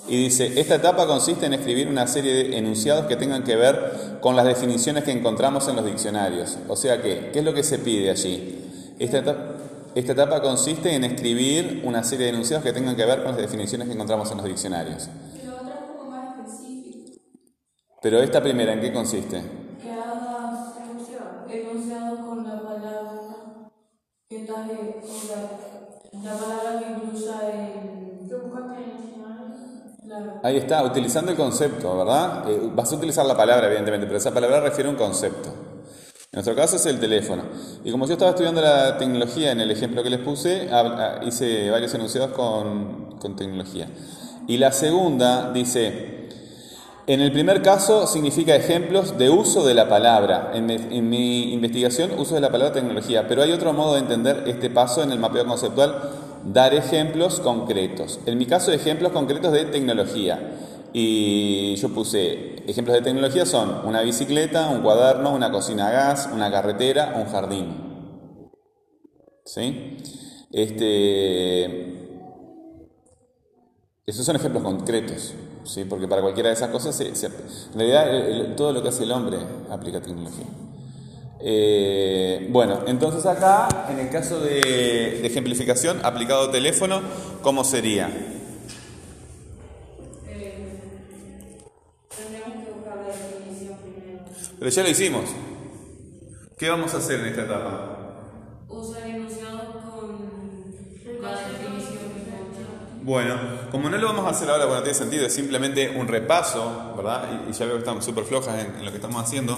Y 0.08 0.16
dice, 0.16 0.58
esta 0.60 0.76
etapa 0.76 1.06
consiste 1.06 1.46
en 1.46 1.54
escribir 1.54 1.90
una 1.90 2.08
serie 2.08 2.34
de 2.34 2.58
enunciados 2.58 3.08
que 3.08 3.18
tengan 3.18 3.44
que 3.44 3.58
ver 3.58 4.20
con 4.22 4.38
las 4.38 4.46
definiciones 4.46 5.04
que 5.04 5.12
encontramos 5.12 5.68
en 5.68 5.76
los 5.76 5.86
diccionarios. 5.86 6.58
O 6.70 6.78
sea 6.78 7.02
que, 7.02 7.30
¿qué 7.34 7.40
es 7.40 7.46
lo 7.46 7.54
que 7.54 7.62
se 7.64 7.80
pide 7.80 8.10
allí? 8.10 8.96
Esta 9.00 9.18
etapa, 9.18 9.56
esta 9.96 10.14
etapa 10.14 10.42
consiste 10.42 10.96
en 10.96 11.04
escribir 11.04 11.82
una 11.84 12.04
serie 12.06 12.28
de 12.28 12.32
enunciados 12.32 12.64
que 12.64 12.72
tengan 12.72 12.96
que 12.96 13.06
ver 13.06 13.24
con 13.24 13.34
las 13.34 13.38
definiciones 13.38 13.88
que 13.88 13.96
encontramos 13.96 14.32
en 14.32 14.38
los 14.38 14.46
diccionarios. 14.46 15.10
La 15.44 15.56
otra 15.56 15.74
es 15.74 15.82
un 15.82 15.98
poco 15.98 16.10
más 16.10 16.40
específica. 16.40 17.22
Pero 18.02 18.22
esta 18.22 18.42
primera, 18.42 18.72
¿en 18.72 18.80
qué 18.80 18.94
consiste? 18.94 19.42
Que 19.82 19.92
hagas 19.92 20.74
enunciados 21.50 22.20
con 22.20 22.46
la 22.46 22.62
palabra 22.62 23.72
que 24.30 24.38
eh, 24.38 24.48
la, 26.14 26.32
la 26.32 26.38
palabra 26.38 26.80
que 26.80 26.92
incluya 26.94 27.40
el. 27.52 27.98
Ahí 30.44 30.58
está, 30.58 30.84
utilizando 30.84 31.32
el 31.32 31.38
concepto, 31.38 31.98
¿verdad? 31.98 32.50
Eh, 32.50 32.70
vas 32.74 32.92
a 32.92 32.96
utilizar 32.96 33.26
la 33.26 33.36
palabra, 33.36 33.68
evidentemente, 33.68 34.06
pero 34.06 34.18
esa 34.18 34.34
palabra 34.34 34.62
refiere 34.62 34.90
a 34.90 34.92
un 34.92 34.98
concepto. 34.98 35.50
En 35.50 36.44
nuestro 36.44 36.56
caso 36.56 36.76
es 36.76 36.86
el 36.86 37.00
teléfono. 37.00 37.44
Y 37.84 37.92
como 37.92 38.06
yo 38.06 38.14
estaba 38.14 38.32
estudiando 38.32 38.62
la 38.62 38.98
tecnología 38.98 39.52
en 39.52 39.60
el 39.60 39.72
ejemplo 39.72 40.04
que 40.04 40.10
les 40.10 40.20
puse, 40.20 40.70
ah, 40.72 41.20
hice 41.26 41.70
varios 41.72 41.94
enunciados 41.94 42.32
con, 42.32 43.18
con 43.20 43.36
tecnología. 43.36 43.88
Y 44.48 44.58
la 44.58 44.72
segunda 44.72 45.52
dice, 45.52 46.30
en 47.08 47.22
el 47.22 47.32
primer 47.32 47.62
caso 47.62 48.08
significa 48.08 48.56
ejemplos 48.56 49.18
de 49.18 49.30
uso 49.30 49.66
de 49.66 49.74
la 49.74 49.90
palabra. 49.90 50.52
En 50.54 50.66
mi, 50.68 50.76
en 50.76 51.10
mi 51.10 51.54
investigación, 51.54 52.12
uso 52.18 52.36
de 52.36 52.42
la 52.42 52.52
palabra 52.52 52.74
tecnología. 52.74 53.28
Pero 53.28 53.42
hay 53.42 53.52
otro 53.52 53.74
modo 53.74 53.96
de 53.96 54.02
entender 54.02 54.44
este 54.48 54.70
paso 54.70 55.04
en 55.04 55.12
el 55.12 55.20
mapeo 55.20 55.46
conceptual, 55.46 56.27
dar 56.54 56.74
ejemplos 56.74 57.40
concretos. 57.40 58.20
En 58.26 58.38
mi 58.38 58.46
caso, 58.46 58.72
ejemplos 58.72 59.12
concretos 59.12 59.52
de 59.52 59.66
tecnología. 59.66 60.40
Y 60.94 61.76
yo 61.76 61.90
puse 61.90 62.64
ejemplos 62.70 62.96
de 62.96 63.02
tecnología 63.04 63.46
son 63.46 63.86
una 63.86 64.02
bicicleta, 64.02 64.70
un 64.70 64.82
cuaderno, 64.82 65.34
una 65.34 65.52
cocina 65.52 65.90
a 65.90 65.92
gas, 65.92 66.30
una 66.34 66.50
carretera, 66.50 67.14
un 67.18 67.26
jardín. 67.32 67.68
¿Sí? 69.46 69.98
Este, 70.52 71.94
son 74.10 74.36
ejemplos 74.38 74.64
concretos, 74.64 75.34
¿sí? 75.66 75.84
porque 75.84 76.08
para 76.08 76.22
cualquiera 76.22 76.50
de 76.50 76.56
esas 76.56 76.70
cosas, 76.70 76.96
se- 76.96 77.14
se- 77.16 77.28
en 77.28 77.78
realidad 77.80 78.56
todo 78.56 78.72
lo 78.72 78.82
que 78.82 78.90
hace 78.90 79.04
el 79.04 79.12
hombre 79.12 79.38
aplica 79.70 80.02
tecnología. 80.02 80.46
Eh, 81.40 82.48
bueno, 82.50 82.80
entonces 82.88 83.26
acá, 83.26 83.68
en 83.90 84.00
el 84.00 84.10
caso 84.10 84.40
de, 84.40 85.20
de 85.22 85.28
ejemplificación, 85.28 86.04
aplicado 86.04 86.50
teléfono, 86.50 87.02
¿cómo 87.42 87.64
sería? 87.64 88.10
Tendríamos 92.16 92.66
que 92.66 92.72
buscar 92.72 92.98
la 92.98 93.08
definición 93.14 93.78
primero. 93.78 94.20
Pero 94.58 94.72
ya 94.72 94.84
lo 94.84 94.90
hicimos. 94.90 95.24
¿Qué 96.58 96.70
vamos 96.70 96.94
a 96.96 96.98
hacer 96.98 97.20
en 97.20 97.28
esta 97.28 97.44
etapa? 97.44 97.94
Usar 98.68 99.08
enunciados 99.08 99.62
con 99.86 101.22
la 101.22 101.32
definición. 101.32 101.98
Bueno, 103.04 103.36
como 103.72 103.90
no 103.90 103.98
lo 103.98 104.08
vamos 104.08 104.26
a 104.26 104.30
hacer 104.32 104.50
ahora, 104.50 104.66
bueno, 104.66 104.82
tiene 104.82 104.98
sentido, 104.98 105.26
es 105.28 105.34
simplemente 105.34 105.90
un 105.98 106.08
repaso, 106.08 106.94
¿verdad? 106.98 107.44
Y, 107.48 107.52
y 107.52 107.54
ya 107.54 107.66
veo 107.66 107.76
que 107.76 107.80
estamos 107.80 108.04
súper 108.04 108.26
flojas 108.26 108.60
en, 108.60 108.76
en 108.76 108.84
lo 108.86 108.92
que 108.92 108.98
estamos 108.98 109.24
haciendo. 109.24 109.58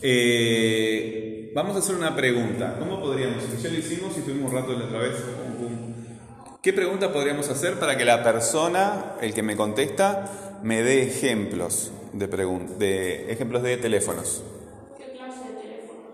Eh, 0.00 1.50
vamos 1.54 1.76
a 1.76 1.78
hacer 1.80 1.96
una 1.96 2.14
pregunta. 2.14 2.76
¿Cómo 2.78 3.00
podríamos? 3.00 3.44
Ya 3.62 3.70
lo 3.70 3.78
hicimos 3.78 4.16
y 4.16 4.20
estuvimos 4.20 4.52
un 4.52 4.58
rato 4.58 4.72
la 4.72 4.84
otra 4.84 4.98
vez. 5.00 5.14
¿Qué 6.62 6.72
pregunta 6.72 7.12
podríamos 7.12 7.48
hacer 7.48 7.78
para 7.78 7.96
que 7.96 8.04
la 8.04 8.22
persona, 8.22 9.14
el 9.20 9.32
que 9.32 9.42
me 9.42 9.56
contesta, 9.56 10.58
me 10.62 10.82
dé 10.82 11.02
ejemplos 11.02 11.92
de, 12.12 12.26
de 12.26 13.32
ejemplos 13.32 13.62
de 13.62 13.76
teléfonos? 13.76 14.42
¿Qué 14.98 15.12
clase 15.12 15.38
de 15.38 15.62
teléfono? 15.62 16.12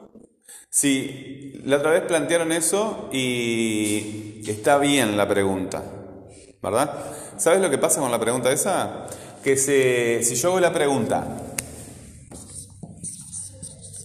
Sí, 0.68 1.60
la 1.64 1.78
otra 1.78 1.92
vez 1.92 2.02
plantearon 2.02 2.52
eso 2.52 3.08
y 3.12 4.42
está 4.46 4.78
bien 4.78 5.16
la 5.16 5.26
pregunta, 5.28 5.82
¿verdad? 6.62 6.92
¿Sabes 7.38 7.60
lo 7.60 7.70
que 7.70 7.78
pasa 7.78 8.00
con 8.00 8.10
la 8.10 8.20
pregunta 8.20 8.52
esa? 8.52 9.06
Que 9.42 9.56
se, 9.56 10.22
si 10.22 10.36
yo 10.36 10.50
hago 10.50 10.60
la 10.60 10.72
pregunta, 10.72 11.26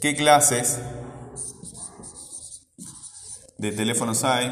¿qué 0.01 0.15
clases 0.15 0.79
de 3.57 3.71
teléfonos 3.71 4.23
hay? 4.23 4.51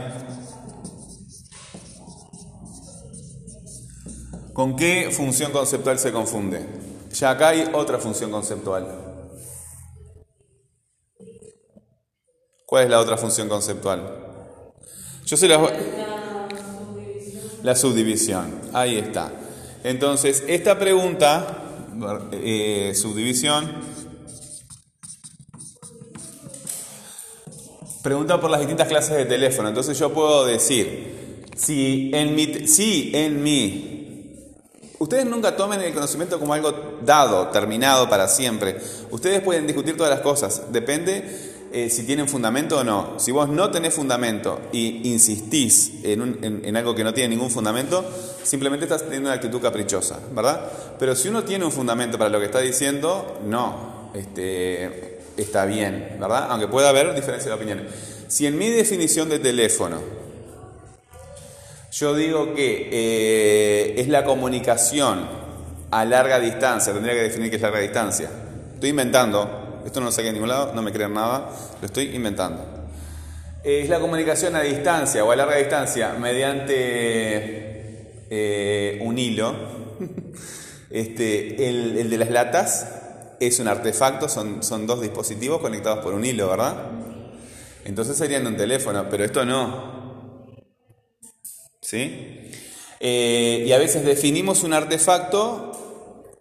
¿Con 4.53 4.75
qué 4.75 5.11
función 5.11 5.51
conceptual 5.51 5.99
se 5.99 6.11
confunde? 6.11 6.65
Ya 7.13 7.31
acá 7.31 7.49
hay 7.49 7.69
otra 7.73 7.99
función 7.99 8.31
conceptual. 8.31 9.07
¿Cuál 12.65 12.83
es 12.83 12.89
la 12.89 12.99
otra 12.99 13.17
función 13.17 13.47
conceptual? 13.47 14.25
Yo 15.25 15.37
se 15.37 15.47
las 15.47 15.61
La 17.63 17.75
subdivisión. 17.75 18.59
Ahí 18.73 18.97
está. 18.97 19.31
Entonces, 19.83 20.43
esta 20.47 20.77
pregunta, 20.77 21.63
eh, 22.33 22.93
subdivisión, 22.93 23.71
pregunta 28.07 28.39
por 28.39 28.49
las 28.49 28.61
distintas 28.61 28.87
clases 28.87 29.17
de 29.17 29.25
teléfono. 29.25 29.67
Entonces 29.69 29.99
yo 29.99 30.13
puedo 30.13 30.45
decir, 30.45 31.45
si 31.55 32.09
en 32.13 32.35
mi, 32.35 32.67
si 32.67 33.11
en 33.13 33.43
mi 33.43 33.93
Ustedes 34.99 35.27
nunca 35.27 35.55
tomen 35.55 35.79
el 35.81 35.93
conocimiento 35.93 36.39
como 36.39 36.53
algo 36.55 36.73
dado, 37.05 37.49
terminado 37.49 38.09
para 38.09 38.27
siempre. 38.27 38.77
Ustedes 39.11 39.41
pueden 39.41 39.67
discutir 39.67 39.95
todas 39.95 40.09
las 40.09 40.21
cosas. 40.21 40.71
Depende 40.71 41.23
eh, 41.71 41.87
si 41.91 42.03
tienen 42.03 42.27
fundamento 42.27 42.79
o 42.79 42.83
no. 42.83 43.19
Si 43.19 43.31
vos 43.31 43.47
no 43.47 43.69
tenés 43.69 43.93
fundamento 43.93 44.59
y 44.71 45.07
insistís 45.07 45.91
en, 46.03 46.39
en- 46.41 46.61
en 46.65 46.77
algo 46.77 46.95
que 46.95 47.03
no 47.03 47.13
tiene 47.13 47.29
ningún 47.35 47.51
fundamento, 47.51 48.03
simplemente 48.41 48.85
estás 48.85 49.03
teniendo 49.03 49.27
una 49.29 49.35
actitud 49.35 49.61
caprichosa, 49.61 50.19
¿verdad? 50.33 50.67
Pero 50.97 51.15
si 51.15 51.27
uno 51.27 51.43
tiene 51.43 51.63
un 51.63 51.71
fundamento 51.71 52.17
para 52.17 52.31
lo 52.31 52.39
que 52.39 52.45
está 52.45 52.59
diciendo, 52.61 53.39
no, 53.45 54.09
este, 54.15 55.16
está 55.37 55.65
bien, 55.65 56.17
¿verdad? 56.19 56.47
Aunque 56.49 56.67
pueda 56.67 56.89
haber 56.89 57.13
diferencia 57.15 57.49
de 57.49 57.55
opiniones. 57.55 57.85
Si 58.27 58.45
en 58.45 58.57
mi 58.57 58.69
definición 58.69 59.29
de 59.29 59.39
teléfono 59.39 60.17
yo 61.91 62.13
digo 62.15 62.53
que 62.53 62.89
eh, 62.91 63.95
es 63.97 64.07
la 64.07 64.23
comunicación 64.23 65.27
a 65.89 66.05
larga 66.05 66.39
distancia, 66.39 66.93
tendría 66.93 67.15
que 67.15 67.23
definir 67.23 67.49
qué 67.49 67.55
es 67.55 67.61
larga 67.61 67.79
distancia. 67.79 68.29
Estoy 68.75 68.91
inventando, 68.91 69.81
esto 69.83 69.99
no 69.99 70.07
lo 70.07 70.11
saqué 70.11 70.27
de 70.27 70.33
ningún 70.33 70.49
lado, 70.49 70.73
no 70.75 70.83
me 70.83 70.91
crean 70.91 71.15
nada, 71.15 71.49
lo 71.81 71.85
estoy 71.85 72.15
inventando. 72.15 72.63
Eh, 73.63 73.81
es 73.81 73.89
la 73.89 73.99
comunicación 73.99 74.55
a 74.55 74.61
distancia 74.61 75.23
o 75.23 75.31
a 75.31 75.35
larga 75.35 75.55
distancia 75.55 76.13
mediante 76.13 76.75
eh, 78.29 78.99
un 79.03 79.17
hilo. 79.17 79.55
Este, 80.89 81.67
el, 81.67 81.97
el 81.97 82.09
de 82.09 82.17
las 82.17 82.29
latas 82.31 82.96
es 83.39 83.59
un 83.59 83.67
artefacto, 83.67 84.29
son, 84.29 84.63
son 84.63 84.87
dos 84.87 85.01
dispositivos 85.01 85.61
conectados 85.61 85.99
por 86.03 86.13
un 86.13 86.25
hilo, 86.25 86.47
¿verdad? 86.49 86.75
Entonces 87.85 88.17
serían 88.17 88.45
un 88.45 88.57
teléfono, 88.57 89.07
pero 89.09 89.23
esto 89.23 89.45
no. 89.45 90.55
¿Sí? 91.81 92.51
Eh, 92.99 93.63
y 93.67 93.71
a 93.71 93.77
veces 93.77 94.03
definimos 94.03 94.63
un 94.63 94.73
artefacto 94.73 95.71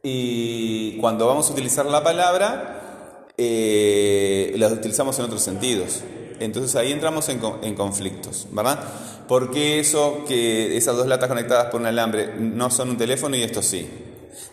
y 0.02 0.96
cuando 0.98 1.26
vamos 1.26 1.48
a 1.48 1.52
utilizar 1.52 1.86
la 1.86 2.02
palabra, 2.02 3.26
eh, 3.36 4.54
la 4.56 4.68
utilizamos 4.68 5.18
en 5.18 5.26
otros 5.26 5.42
sentidos. 5.42 6.02
Entonces 6.40 6.74
ahí 6.76 6.92
entramos 6.92 7.28
en, 7.28 7.40
en 7.62 7.74
conflictos, 7.74 8.48
¿verdad? 8.50 8.80
¿Por 9.28 9.50
qué 9.50 9.80
eso, 9.80 10.24
que 10.26 10.76
esas 10.76 10.96
dos 10.96 11.06
latas 11.06 11.28
conectadas 11.28 11.66
por 11.66 11.80
un 11.80 11.86
alambre 11.86 12.34
no 12.38 12.70
son 12.70 12.90
un 12.90 12.96
teléfono 12.96 13.36
y 13.36 13.42
esto 13.42 13.62
sí? 13.62 13.88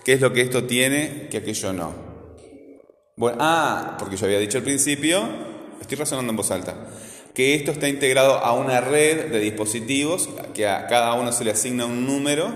¿Qué 0.05 0.13
es 0.13 0.21
lo 0.21 0.33
que 0.33 0.41
esto 0.41 0.65
tiene 0.65 1.27
que 1.29 1.37
aquello 1.37 1.73
no? 1.73 2.12
Bueno, 3.15 3.37
ah, 3.41 3.95
porque 3.99 4.17
yo 4.17 4.25
había 4.25 4.39
dicho 4.39 4.57
al 4.57 4.63
principio, 4.63 5.23
estoy 5.79 5.97
razonando 5.97 6.31
en 6.31 6.37
voz 6.37 6.49
alta, 6.49 6.87
que 7.35 7.53
esto 7.53 7.71
está 7.71 7.87
integrado 7.87 8.39
a 8.39 8.53
una 8.53 8.81
red 8.81 9.31
de 9.31 9.39
dispositivos, 9.39 10.29
que 10.55 10.67
a 10.67 10.87
cada 10.87 11.13
uno 11.13 11.31
se 11.31 11.43
le 11.43 11.51
asigna 11.51 11.85
un 11.85 12.07
número 12.07 12.51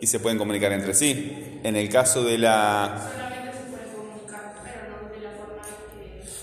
y 0.00 0.06
se 0.06 0.20
pueden 0.20 0.38
comunicar 0.38 0.72
entre 0.72 0.94
sí. 0.94 1.60
En 1.62 1.76
el 1.76 1.90
caso 1.90 2.24
de 2.24 2.38
la... 2.38 3.10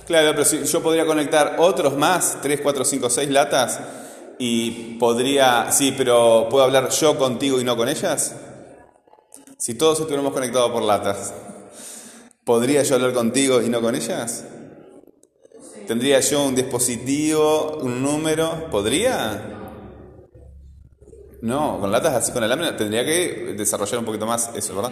Claro, 0.06 0.32
pero 0.32 0.45
si 0.45 0.63
yo 0.63 0.82
podría 0.84 1.06
conectar 1.06 1.56
otros 1.60 1.95
más, 1.98 2.38
3, 2.41 2.62
4, 2.62 2.86
5, 2.86 3.10
6 3.10 3.30
latas, 3.30 3.80
y 4.38 4.98
podría... 5.00 5.72
Sí, 5.72 5.95
pero 5.98 6.48
¿puedo 6.50 6.63
hablar 6.63 6.89
yo 6.89 7.17
contigo 7.17 7.60
y 7.60 7.63
no 7.63 7.76
con 7.76 7.89
ellas? 7.89 8.36
Si 9.58 9.74
todos 9.74 10.00
estuviéramos 10.00 10.32
conectados 10.32 10.72
por 10.72 10.84
latas, 10.84 11.34
¿podría 12.49 12.81
yo 12.81 12.95
hablar 12.95 13.13
contigo 13.13 13.62
y 13.62 13.69
no 13.69 13.79
con 13.79 13.93
ellas? 13.93 14.43
¿Tendría 15.85 16.19
yo 16.19 16.43
un 16.43 16.55
dispositivo, 16.55 17.77
un 17.83 18.01
número? 18.01 18.71
¿Podría? 18.71 19.39
No, 21.43 21.79
con 21.79 21.91
latas 21.91 22.15
así 22.15 22.31
con 22.31 22.43
alambre 22.43 22.71
tendría 22.71 23.05
que 23.05 23.53
desarrollar 23.55 23.99
un 23.99 24.05
poquito 24.05 24.25
más 24.25 24.49
eso, 24.55 24.75
¿verdad? 24.75 24.91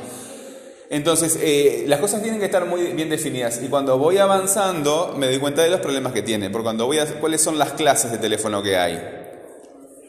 Entonces, 0.92 1.40
eh, 1.42 1.86
las 1.88 2.00
cosas 2.00 2.22
tienen 2.22 2.40
que 2.40 2.46
estar 2.46 2.64
muy 2.68 2.94
bien 2.94 3.10
definidas 3.10 3.60
y 3.64 3.70
cuando 3.70 3.98
voy 3.98 4.20
avanzando 4.20 5.16
me 5.18 5.26
doy 5.26 5.40
cuenta 5.40 5.64
de 5.64 5.72
los 5.72 5.80
problemas 5.80 6.14
que 6.14 6.22
tiene, 6.22 6.52
porque 6.52 6.66
cuando 6.66 6.86
voy 6.86 7.00
a 7.00 7.20
cuáles 7.20 7.42
son 7.42 7.58
las 7.58 7.72
clases 7.72 8.12
de 8.12 8.20
teléfono 8.20 8.62
que 8.62 8.78
hay. 8.78 9.02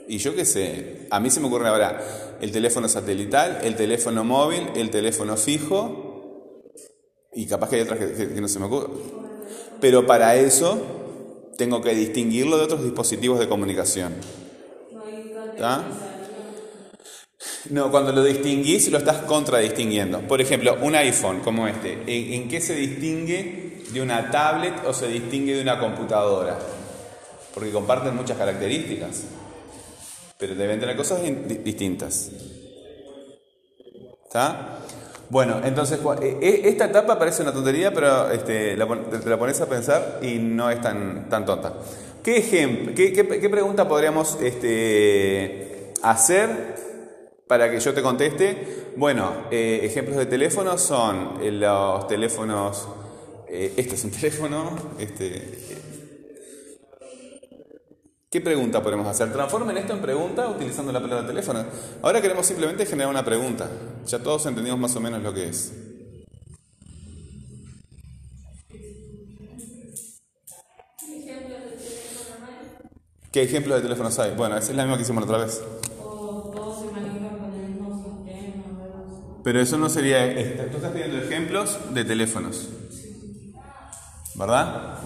Y 0.07 0.19
yo 0.19 0.35
qué 0.35 0.45
sé, 0.45 1.07
a 1.11 1.19
mí 1.19 1.31
se 1.31 1.41
me 1.41 1.47
ocurre 1.47 1.69
ahora 1.69 2.37
el 2.43 2.53
teléfono 2.53 2.89
satelital, 2.89 3.61
el 3.63 3.75
teléfono 3.75 4.23
móvil, 4.23 4.69
el 4.77 4.91
teléfono 4.91 5.39
fijo 5.39 6.08
y 7.35 7.47
capaz 7.47 7.71
que 7.71 7.77
hay 7.77 7.83
otras 7.83 7.99
que, 7.99 8.41
no 8.41 8.49
se 8.49 8.59
me 8.59 8.67
ocurren. 8.67 8.91
Pero 9.81 10.07
para 10.07 10.35
eso 10.37 10.81
tengo 11.57 11.83
que 11.83 11.95
distinguirlo 11.95 12.57
de 12.59 12.65
otros 12.65 12.83
dispositivos 12.85 13.39
de 13.39 13.49
comunicación. 13.49 14.15
¿Está? 15.51 15.85
No, 17.71 17.91
cuando 17.91 18.13
lo 18.13 18.25
distinguís 18.25 18.91
lo 18.91 18.99
estás 18.99 19.19
contradistinguiendo. 19.23 20.21
Por 20.23 20.41
ejemplo, 20.41 20.79
un 20.83 20.95
iPhone 20.95 21.41
como 21.41 21.69
este, 21.69 21.99
¿en, 22.07 22.49
qué 22.49 22.61
se 22.61 22.75
distingue 22.75 23.83
de 23.93 24.01
una 24.03 24.31
tablet 24.31 24.75
o 24.87 24.93
se 24.93 25.09
distingue 25.09 25.55
de 25.55 25.63
una 25.63 25.79
computadora? 25.79 26.59
Porque 27.55 27.71
comparten 27.71 28.15
muchas 28.17 28.39
características, 28.39 29.25
pero 30.39 30.55
deben 30.55 30.81
tener 30.81 30.97
cosas 30.97 31.25
in- 31.27 31.47
di- 31.49 31.59
distintas. 31.59 32.31
¿Está? 34.25 34.81
Bueno, 35.31 35.61
entonces 35.63 36.01
cua- 36.03 36.19
e- 36.23 36.39
e- 36.41 36.69
esta 36.69 36.87
etapa 36.87 37.19
parece 37.19 37.43
una 37.43 37.53
tontería, 37.53 37.93
pero 37.93 38.31
este, 38.31 38.77
te 38.77 39.29
la 39.31 39.39
pones 39.39 39.61
a 39.61 39.67
pensar 39.69 40.21
y 40.23 40.39
no 40.39 40.71
es 40.71 40.81
tan, 40.81 41.29
tan 41.29 41.45
tonta. 41.45 41.75
¿Qué, 42.23 42.43
qué, 42.97 43.13
qué- 43.13 43.49
pregunta 43.51 43.87
podríamos 43.89 44.39
este, 44.43 45.93
hacer 46.03 46.75
para 47.47 47.71
que 47.71 47.79
yo 47.81 47.93
te 47.95 48.03
conteste? 48.03 48.93
Bueno, 48.97 49.33
eh, 49.51 49.81
ejemplos 49.83 50.17
de 50.17 50.27
teléfonos 50.27 50.81
son 50.81 51.39
eh, 51.43 51.51
los 51.53 52.07
teléfonos. 52.09 52.89
eh, 53.49 53.73
este 53.77 53.95
es 53.95 54.05
un 54.05 54.11
teléfono. 54.21 54.77
Este, 54.99 55.27
eh, 55.37 55.79
¿Qué 58.31 58.43
pregunta 58.43 58.83
podemos 58.83 59.07
hacer? 59.07 59.33
Transformen 59.33 59.79
esto 59.79 59.95
en 59.95 60.03
pregunta 60.03 60.49
utilizando 60.49 60.93
la 60.93 61.01
palabra 61.01 61.27
teléfono. 61.27 61.65
Ahora 62.03 62.21
queremos 62.21 62.45
simplemente 62.45 62.85
generar 62.85 63.11
una 63.11 63.25
pregunta. 63.25 63.71
Ya 64.07 64.19
todos 64.19 64.45
entendimos 64.45 64.79
más 64.79 64.95
o 64.97 65.01
menos 65.01 65.23
lo 65.23 65.33
que 65.33 65.49
es. 65.49 65.73
¿Qué 73.33 73.43
ejemplos 73.43 73.79
de 73.79 73.83
teléfonos 73.83 74.19
hay? 74.19 74.35
Bueno, 74.35 74.59
esa 74.59 74.73
es 74.73 74.77
la 74.77 74.83
misma 74.83 74.99
que 74.99 75.05
hicimos 75.05 75.27
la 75.27 75.33
otra 75.33 75.45
vez. 75.47 75.63
Pero 79.43 79.61
eso 79.61 79.79
no 79.79 79.89
sería. 79.89 80.27
este, 80.27 80.65
Tú 80.65 80.77
estás 80.77 80.93
pidiendo 80.93 81.17
ejemplos 81.17 81.79
de 81.95 82.05
teléfonos. 82.05 82.69
¿Verdad? 84.35 84.99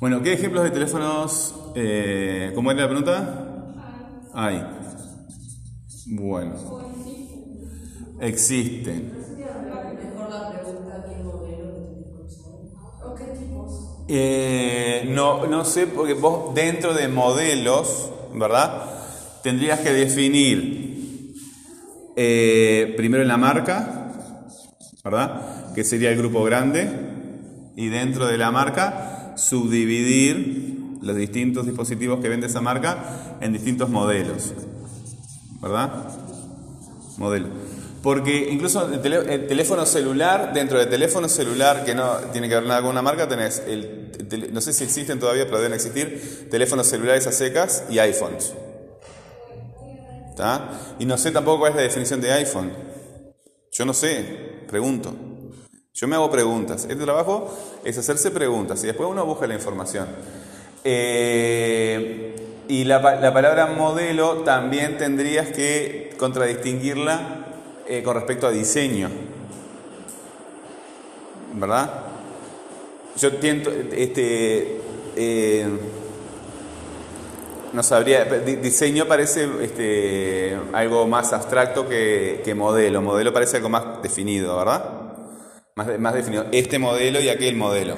Bueno, 0.00 0.22
¿qué 0.22 0.32
ejemplos 0.32 0.64
de 0.64 0.70
teléfonos? 0.70 1.54
Eh, 1.74 2.52
¿Cómo 2.54 2.70
era 2.70 2.80
la 2.80 2.88
pregunta? 2.88 3.66
Hay. 4.32 4.64
Bueno. 6.06 6.54
Existen. 8.18 9.12
Eh, 14.08 15.06
no, 15.10 15.46
no 15.46 15.66
sé, 15.66 15.86
porque 15.86 16.14
vos 16.14 16.54
dentro 16.54 16.94
de 16.94 17.06
modelos, 17.08 18.10
¿verdad? 18.32 18.84
Tendrías 19.42 19.80
que 19.80 19.92
definir 19.92 21.34
eh, 22.16 22.94
primero 22.96 23.22
en 23.22 23.28
la 23.28 23.36
marca, 23.36 24.12
¿verdad? 25.04 25.74
Que 25.74 25.84
sería 25.84 26.10
el 26.10 26.16
grupo 26.16 26.42
grande, 26.42 26.88
y 27.76 27.88
dentro 27.88 28.26
de 28.26 28.38
la 28.38 28.50
marca 28.50 29.09
subdividir 29.40 30.98
los 31.00 31.16
distintos 31.16 31.66
dispositivos 31.66 32.20
que 32.20 32.28
vende 32.28 32.46
esa 32.46 32.60
marca 32.60 33.38
en 33.40 33.52
distintos 33.52 33.88
modelos, 33.88 34.52
¿verdad? 35.60 35.90
Modelo. 37.16 37.48
Porque 38.02 38.48
incluso 38.50 38.88
el, 38.88 39.00
teléfono 39.46 39.84
celular, 39.84 40.52
dentro 40.52 40.78
de 40.78 40.86
teléfono 40.86 41.28
celular 41.28 41.84
que 41.84 41.94
no 41.94 42.16
tiene 42.32 42.48
que 42.48 42.54
ver 42.54 42.64
nada 42.64 42.80
con 42.80 42.90
una 42.90 43.02
marca, 43.02 43.28
tenés, 43.28 43.62
el, 43.66 44.50
no 44.52 44.60
sé 44.60 44.72
si 44.72 44.84
existen 44.84 45.18
todavía, 45.18 45.44
pero 45.44 45.58
deben 45.58 45.74
existir, 45.74 46.48
teléfonos 46.50 46.86
celulares 46.86 47.26
a 47.26 47.32
secas 47.32 47.84
y 47.90 47.98
iPhones. 47.98 48.54
¿Está? 50.30 50.96
Y 50.98 51.04
no 51.04 51.18
sé 51.18 51.30
tampoco 51.30 51.60
cuál 51.60 51.72
es 51.72 51.76
la 51.76 51.82
definición 51.82 52.20
de 52.20 52.32
iPhone. 52.32 52.72
Yo 53.72 53.84
no 53.84 53.92
sé, 53.92 54.64
pregunto. 54.68 55.29
Yo 55.94 56.06
me 56.08 56.16
hago 56.16 56.30
preguntas. 56.30 56.82
Este 56.88 57.04
trabajo 57.04 57.52
es 57.84 57.98
hacerse 57.98 58.30
preguntas 58.30 58.82
y 58.84 58.86
después 58.86 59.08
uno 59.08 59.24
busca 59.26 59.46
la 59.46 59.54
información. 59.54 60.06
Eh, 60.84 62.36
y 62.68 62.84
la, 62.84 63.02
pa- 63.02 63.16
la 63.16 63.32
palabra 63.34 63.66
modelo 63.66 64.38
también 64.38 64.96
tendrías 64.96 65.48
que 65.50 66.14
contradistinguirla 66.18 67.46
eh, 67.88 68.02
con 68.02 68.14
respecto 68.14 68.46
a 68.46 68.50
diseño. 68.50 69.10
¿Verdad? 71.54 71.90
Yo 73.18 73.36
tiento, 73.36 73.70
este, 73.70 74.80
eh, 75.16 75.66
no 77.72 77.82
sabría, 77.82 78.24
di- 78.24 78.56
diseño 78.56 79.06
parece 79.06 79.48
este, 79.62 80.56
algo 80.72 81.06
más 81.08 81.32
abstracto 81.32 81.88
que, 81.88 82.40
que 82.44 82.54
modelo. 82.54 83.02
Modelo 83.02 83.32
parece 83.32 83.56
algo 83.56 83.68
más 83.68 84.00
definido, 84.02 84.56
¿verdad? 84.56 84.99
Más, 85.76 85.98
más 85.98 86.14
definido. 86.14 86.46
Este 86.52 86.78
modelo 86.78 87.20
y 87.20 87.28
aquel 87.28 87.56
modelo. 87.56 87.96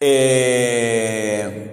Eh, 0.00 1.66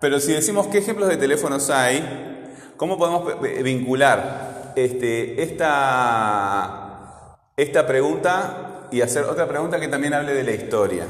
pero 0.00 0.20
si 0.20 0.32
decimos 0.32 0.66
qué 0.66 0.78
ejemplos 0.78 1.08
de 1.08 1.16
teléfonos 1.16 1.70
hay, 1.70 2.50
¿cómo 2.76 2.98
podemos 2.98 3.40
vincular 3.62 4.72
este, 4.76 5.42
esta, 5.42 7.38
esta 7.56 7.86
pregunta 7.86 8.88
y 8.90 9.00
hacer 9.00 9.24
otra 9.24 9.48
pregunta 9.48 9.78
que 9.80 9.88
también 9.88 10.12
hable 10.14 10.34
de 10.34 10.42
la 10.42 10.50
historia 10.50 11.06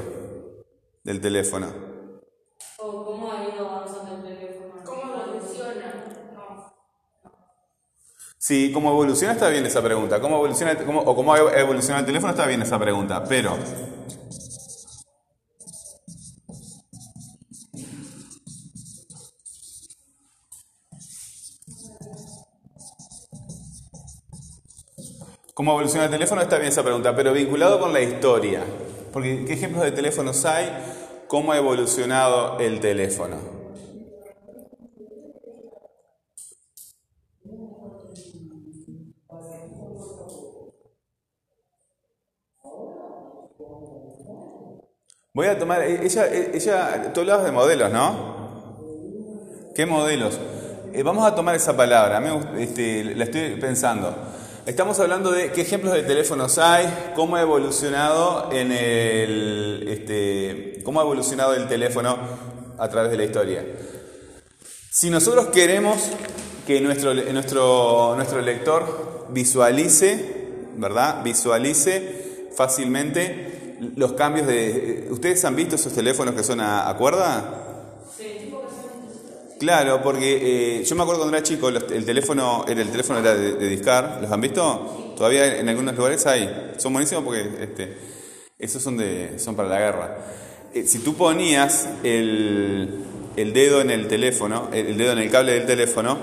del 1.02 1.20
teléfono? 1.20 1.68
¿O 2.78 3.04
cómo 3.04 3.32
ha 3.32 3.42
ido 3.44 3.68
avanzando 3.68 4.16
el 4.16 4.22
teléfono? 4.22 4.74
¿Cómo 4.84 5.02
evoluciona? 5.22 6.04
No. 6.34 6.72
Sí, 8.44 8.72
cómo 8.72 8.90
evoluciona 8.90 9.34
está 9.34 9.48
bien 9.50 9.64
esa 9.66 9.80
pregunta. 9.80 10.20
¿Cómo 10.20 10.34
evoluciona, 10.34 10.76
o 11.06 11.14
cómo 11.14 11.36
evoluciona 11.36 12.00
el 12.00 12.06
teléfono 12.06 12.32
está 12.32 12.44
bien 12.44 12.60
esa 12.60 12.76
pregunta. 12.76 13.22
Pero 13.22 13.56
¿Cómo 25.54 25.70
evoluciona 25.70 26.06
el 26.06 26.10
teléfono? 26.10 26.42
Está 26.42 26.56
bien 26.56 26.72
esa 26.72 26.82
pregunta, 26.82 27.14
pero 27.14 27.32
vinculado 27.32 27.78
con 27.78 27.92
la 27.92 28.00
historia. 28.00 28.64
Porque 29.12 29.44
¿qué 29.44 29.52
ejemplos 29.52 29.84
de 29.84 29.92
teléfonos 29.92 30.44
hay? 30.46 30.68
cómo 31.28 31.52
ha 31.52 31.58
evolucionado 31.58 32.58
el 32.58 32.80
teléfono. 32.80 33.61
Voy 45.34 45.46
a 45.46 45.58
tomar, 45.58 45.82
ella, 45.82 46.28
ella, 46.30 47.10
tú 47.14 47.20
hablabas 47.20 47.46
de 47.46 47.52
modelos, 47.52 47.90
¿no? 47.90 49.72
¿Qué 49.74 49.86
modelos? 49.86 50.38
Eh, 50.92 51.02
vamos 51.02 51.26
a 51.26 51.34
tomar 51.34 51.54
esa 51.54 51.74
palabra, 51.74 52.20
me, 52.20 52.62
este, 52.62 53.02
la 53.02 53.24
estoy 53.24 53.56
pensando. 53.58 54.14
Estamos 54.66 55.00
hablando 55.00 55.30
de 55.30 55.50
qué 55.50 55.62
ejemplos 55.62 55.94
de 55.94 56.02
teléfonos 56.02 56.58
hay, 56.58 57.12
cómo 57.16 57.36
ha 57.36 57.40
evolucionado 57.40 58.52
en 58.52 58.72
el, 58.72 59.86
este, 59.88 60.82
cómo 60.84 61.00
ha 61.00 61.04
evolucionado 61.04 61.54
el 61.54 61.66
teléfono 61.66 62.14
a 62.76 62.88
través 62.90 63.10
de 63.10 63.16
la 63.16 63.24
historia. 63.24 63.64
Si 64.90 65.08
nosotros 65.08 65.46
queremos 65.46 66.10
que 66.66 66.78
nuestro, 66.82 67.14
nuestro, 67.14 68.16
nuestro 68.16 68.42
lector 68.42 69.28
visualice, 69.30 70.50
¿verdad? 70.76 71.22
Visualice 71.24 72.50
fácilmente 72.54 73.51
los 73.96 74.12
cambios 74.12 74.46
de... 74.46 75.08
¿Ustedes 75.10 75.44
han 75.44 75.56
visto 75.56 75.76
esos 75.76 75.92
teléfonos 75.92 76.34
que 76.34 76.42
son 76.42 76.60
a, 76.60 76.94
cuerda? 76.96 77.98
Sí. 78.16 78.52
Claro, 79.58 80.02
porque 80.02 80.80
eh, 80.80 80.84
yo 80.84 80.96
me 80.96 81.02
acuerdo 81.02 81.20
cuando 81.20 81.36
era 81.36 81.44
chico, 81.44 81.68
el 81.68 82.04
teléfono 82.04 82.64
era 82.66 82.82
el 82.82 82.90
teléfono 82.90 83.20
era 83.20 83.34
de, 83.34 83.68
discar, 83.68 84.18
¿los 84.20 84.30
han 84.30 84.40
visto? 84.40 85.14
Todavía 85.16 85.56
en 85.56 85.68
algunos 85.68 85.94
lugares 85.94 86.26
hay. 86.26 86.72
Son 86.78 86.92
buenísimos 86.92 87.22
porque 87.22 87.48
este, 87.60 87.96
esos 88.58 88.82
son 88.82 88.96
de 88.96 89.38
son 89.38 89.54
para 89.54 89.68
la 89.68 89.78
guerra. 89.78 90.16
Eh, 90.74 90.84
si 90.84 90.98
tú 90.98 91.14
ponías 91.14 91.88
el, 92.02 93.04
el, 93.36 93.52
dedo 93.52 93.80
en 93.80 93.90
el 93.90 94.08
teléfono, 94.08 94.68
el, 94.72 94.98
dedo 94.98 95.12
en 95.12 95.18
el 95.18 95.30
cable 95.30 95.52
del 95.52 95.66
teléfono, 95.66 96.18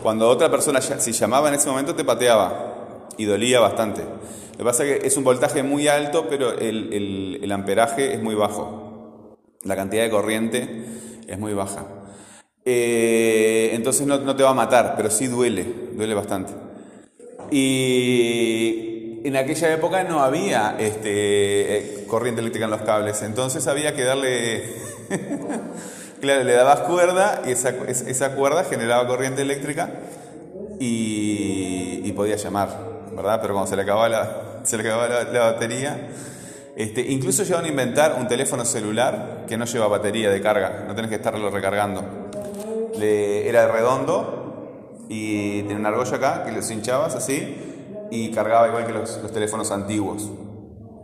cuando 0.00 0.28
otra 0.28 0.48
persona 0.48 0.80
si 0.80 1.10
llamaba 1.10 1.48
en 1.48 1.54
ese 1.54 1.68
momento 1.68 1.96
te 1.96 2.04
pateaba 2.04 3.08
y 3.16 3.24
dolía 3.24 3.58
bastante. 3.58 4.02
Lo 4.56 4.58
que 4.58 4.64
pasa 4.64 4.84
es 4.84 5.00
que 5.00 5.06
es 5.06 5.16
un 5.16 5.24
voltaje 5.24 5.62
muy 5.62 5.88
alto, 5.88 6.26
pero 6.28 6.58
el, 6.58 7.40
el 7.42 7.52
amperaje 7.52 8.14
es 8.14 8.22
muy 8.22 8.34
bajo. 8.34 9.38
La 9.62 9.76
cantidad 9.76 10.02
de 10.02 10.10
corriente 10.10 10.84
es 11.26 11.38
muy 11.38 11.52
baja. 11.54 11.86
Eh, 12.68 13.70
entonces 13.74 14.08
no, 14.08 14.34
te 14.34 14.42
va 14.42 14.50
a 14.50 14.54
matar, 14.54 14.94
pero 14.96 15.08
sí 15.08 15.28
duele, 15.28 15.64
duele 15.92 16.14
bastante. 16.14 16.52
Y 17.52 19.20
en 19.24 19.36
aquella 19.36 19.72
época 19.72 20.02
no 20.02 20.20
había 20.20 20.74
este, 20.78 21.78
eh, 21.78 22.04
corriente 22.08 22.40
eléctrica 22.40 22.64
en 22.64 22.72
los 22.72 22.82
cables, 22.82 23.22
entonces 23.22 23.68
había 23.68 23.94
que 23.94 24.02
darle, 24.02 24.64
claro, 26.20 26.42
le 26.42 26.52
dabas 26.54 26.80
cuerda 26.80 27.42
y 27.46 27.52
esa, 27.52 27.70
esa 27.86 28.34
cuerda 28.34 28.64
generaba 28.64 29.06
corriente 29.06 29.42
eléctrica 29.42 29.90
y, 30.80 32.12
podía 32.16 32.36
llamar, 32.36 32.70
¿verdad? 33.14 33.40
Pero 33.42 33.52
cuando 33.52 33.68
se 33.68 33.76
le 33.76 33.82
acababa 33.82 34.08
la, 34.08 34.45
se 34.66 34.76
le 34.76 34.82
acababa 34.82 35.24
la, 35.24 35.40
batería, 35.52 36.08
este, 36.76 37.00
incluso 37.00 37.42
llegaron 37.42 37.64
a 37.64 37.68
inventar 37.68 38.16
un 38.18 38.28
teléfono 38.28 38.64
celular 38.64 39.44
que 39.48 39.56
no 39.56 39.64
lleva 39.64 39.88
batería 39.88 40.30
de 40.30 40.40
carga, 40.40 40.84
no 40.86 40.94
tenés 40.94 41.08
que 41.08 41.16
estarlo 41.16 41.50
recargando 41.50 42.26
era 43.04 43.68
redondo 43.68 45.04
y 45.08 45.62
tenía 45.62 45.76
una 45.76 45.88
argolla 45.90 46.16
acá 46.16 46.44
que 46.44 46.52
los 46.52 46.70
hinchabas 46.70 47.14
así 47.14 47.56
y 48.10 48.30
cargaba 48.30 48.68
igual 48.68 48.86
que 48.86 48.92
los, 48.92 49.32
teléfonos 49.32 49.70
antiguos. 49.70 50.30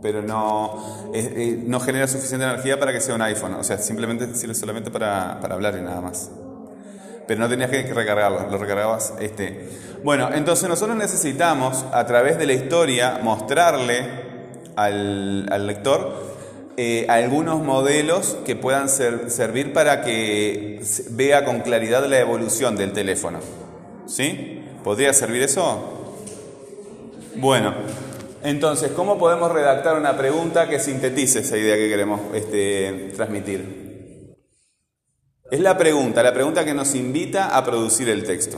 Pero 0.01 0.21
no, 0.21 0.83
no 1.65 1.79
genera 1.79 2.07
suficiente 2.07 2.45
energía 2.45 2.77
para 2.77 2.91
que 2.91 2.99
sea 2.99 3.15
un 3.15 3.21
iPhone. 3.21 3.53
O 3.53 3.63
sea, 3.63 3.77
simplemente 3.77 4.33
sirve 4.35 4.53
solamente 4.53 4.91
para, 4.91 5.39
para 5.39 5.55
hablar 5.55 5.77
y 5.77 5.81
nada 5.81 6.01
más. 6.01 6.29
Pero 7.27 7.39
no 7.39 7.49
tenías 7.49 7.69
que 7.69 7.83
recargarlo, 7.93 8.49
lo 8.49 8.57
recargabas. 8.57 9.13
Este. 9.19 9.69
Bueno, 10.03 10.29
entonces 10.33 10.67
nosotros 10.67 10.97
necesitamos, 10.97 11.85
a 11.93 12.05
través 12.05 12.37
de 12.37 12.45
la 12.45 12.53
historia, 12.53 13.19
mostrarle 13.21 14.03
al, 14.75 15.47
al 15.49 15.67
lector 15.67 16.33
eh, 16.75 17.05
algunos 17.07 17.61
modelos 17.61 18.35
que 18.45 18.55
puedan 18.55 18.89
servir 18.89 19.73
para 19.73 20.01
que 20.01 20.81
vea 21.11 21.45
con 21.45 21.59
claridad 21.59 22.03
la 22.07 22.19
evolución 22.19 22.75
del 22.75 22.93
teléfono. 22.93 23.39
¿Sí? 24.07 24.63
¿Podría 24.83 25.13
servir 25.13 25.43
eso? 25.43 26.09
Bueno, 27.35 27.75
entonces, 28.43 28.91
¿cómo 28.91 29.19
podemos 29.19 29.51
redactar 29.51 29.97
una 29.97 30.17
pregunta 30.17 30.67
que 30.67 30.79
sintetice 30.79 31.39
esa 31.39 31.57
idea 31.57 31.75
que 31.75 31.87
queremos 31.87 32.21
este, 32.33 33.11
transmitir? 33.15 33.82
Es 35.53 35.59
la 35.59 35.77
pregunta, 35.77 36.23
la 36.23 36.33
pregunta 36.33 36.65
que 36.65 36.73
nos 36.73 36.95
invita 36.95 37.55
a 37.55 37.63
producir 37.63 38.09
el 38.09 38.23
texto. 38.23 38.57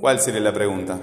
¿Cuál 0.00 0.18
sería 0.18 0.40
la 0.40 0.52
pregunta? 0.52 0.98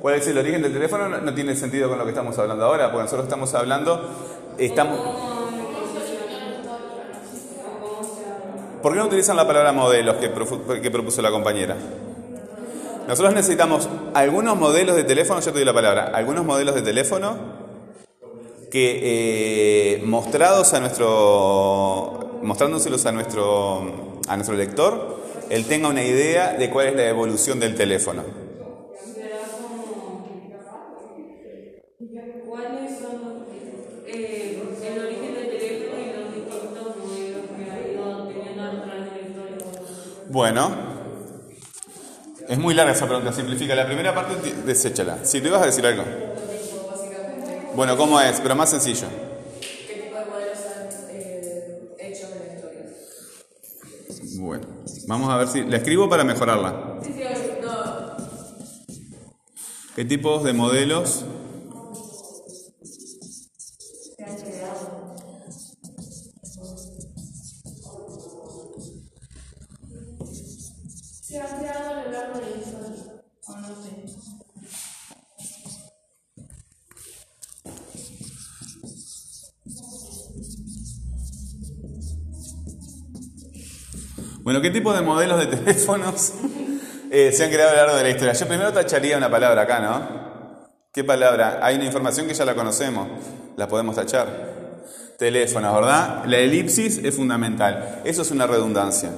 ¿Cuál 0.00 0.14
es 0.16 0.26
el 0.26 0.38
origen 0.38 0.62
del 0.62 0.72
teléfono? 0.72 1.08
No, 1.08 1.32
tiene 1.32 1.54
sentido 1.54 1.88
con 1.88 1.98
lo 1.98 2.02
que 2.02 2.10
estamos 2.10 2.36
hablando 2.36 2.64
ahora, 2.64 2.90
porque 2.90 3.04
nosotros 3.04 3.26
estamos 3.26 3.54
hablando. 3.54 4.10
¿Por 8.82 8.92
qué 8.92 8.98
no 8.98 9.06
utilizan 9.06 9.36
la 9.36 9.46
palabra 9.46 9.70
modelos 9.70 10.16
que 10.16 10.90
propuso 10.90 11.22
la 11.22 11.30
compañera? 11.30 11.76
Nosotros 13.08 13.34
necesitamos 13.34 13.88
algunos 14.14 14.56
modelos 14.56 14.96
de 14.96 15.04
teléfono, 15.04 15.40
ya 15.40 15.46
te 15.46 15.58
doy 15.58 15.64
la 15.64 15.74
palabra, 15.74 16.10
algunos 16.14 16.44
modelos 16.44 16.74
de 16.74 16.82
teléfono 16.82 17.60
que 18.70 19.96
eh, 19.96 20.02
mostrados 20.04 20.72
a 20.74 20.80
nuestro, 20.80 22.38
mostrándoselos 22.42 23.04
a 23.06 23.12
nuestro, 23.12 24.20
a 24.28 24.36
nuestro 24.36 24.56
lector, 24.56 25.20
él 25.50 25.66
tenga 25.66 25.88
una 25.88 26.04
idea 26.04 26.52
de 26.52 26.70
cuál 26.70 26.86
es 26.86 26.94
la 26.94 27.08
evolución 27.08 27.58
del 27.58 27.74
teléfono. 27.74 28.22
Bueno, 40.32 40.89
es 42.50 42.58
muy 42.58 42.74
larga 42.74 42.92
esa 42.92 43.06
pregunta, 43.06 43.32
simplifica. 43.32 43.76
La 43.76 43.86
primera 43.86 44.12
parte, 44.12 44.34
deséchala. 44.66 45.24
Si 45.24 45.40
te 45.40 45.46
ibas 45.46 45.62
a 45.62 45.66
decir 45.66 45.86
algo. 45.86 46.02
Bueno, 47.76 47.96
¿cómo 47.96 48.20
es? 48.20 48.40
Pero 48.40 48.56
más 48.56 48.70
sencillo. 48.70 49.06
¿Qué 49.60 50.02
tipo 50.02 50.16
de 50.18 50.24
modelos 50.24 50.58
han 50.58 50.88
eh, 51.10 51.94
hecho 52.00 52.26
en 52.26 52.38
la 52.40 52.54
historia? 52.54 54.40
Bueno, 54.40 54.66
vamos 55.06 55.30
a 55.30 55.36
ver 55.36 55.46
si. 55.46 55.62
La 55.62 55.76
escribo 55.76 56.08
para 56.08 56.24
mejorarla. 56.24 56.98
Sí, 57.04 57.12
sí, 57.14 57.50
no. 57.62 58.16
¿Qué 59.94 60.04
tipos 60.04 60.42
de 60.42 60.52
modelos 60.52 61.24
Bueno, 84.50 84.62
¿qué 84.62 84.72
tipo 84.72 84.92
de 84.92 85.00
modelos 85.00 85.38
de 85.38 85.46
teléfonos 85.46 86.32
eh, 87.12 87.30
se 87.30 87.44
han 87.44 87.50
creado 87.52 87.70
a 87.70 87.74
lo 87.74 87.78
largo 87.82 87.96
de 87.98 88.02
la 88.02 88.10
historia? 88.10 88.32
Yo 88.32 88.48
primero 88.48 88.72
tacharía 88.72 89.16
una 89.16 89.30
palabra 89.30 89.62
acá, 89.62 89.78
¿no? 89.78 90.72
¿Qué 90.92 91.04
palabra? 91.04 91.60
Hay 91.62 91.76
una 91.76 91.84
información 91.84 92.26
que 92.26 92.34
ya 92.34 92.44
la 92.44 92.56
conocemos, 92.56 93.06
la 93.56 93.68
podemos 93.68 93.94
tachar. 93.94 94.26
Teléfonos, 95.16 95.72
¿verdad? 95.72 96.24
La 96.26 96.38
elipsis 96.38 96.98
es 96.98 97.14
fundamental. 97.14 98.00
Eso 98.02 98.22
es 98.22 98.32
una 98.32 98.48
redundancia. 98.48 99.10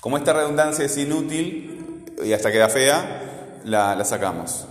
Como 0.00 0.18
esta 0.18 0.32
redundancia 0.32 0.84
es 0.84 0.98
inútil 0.98 2.04
y 2.20 2.32
hasta 2.32 2.50
queda 2.50 2.68
fea, 2.68 3.60
la, 3.62 3.94
la 3.94 4.04
sacamos. 4.04 4.66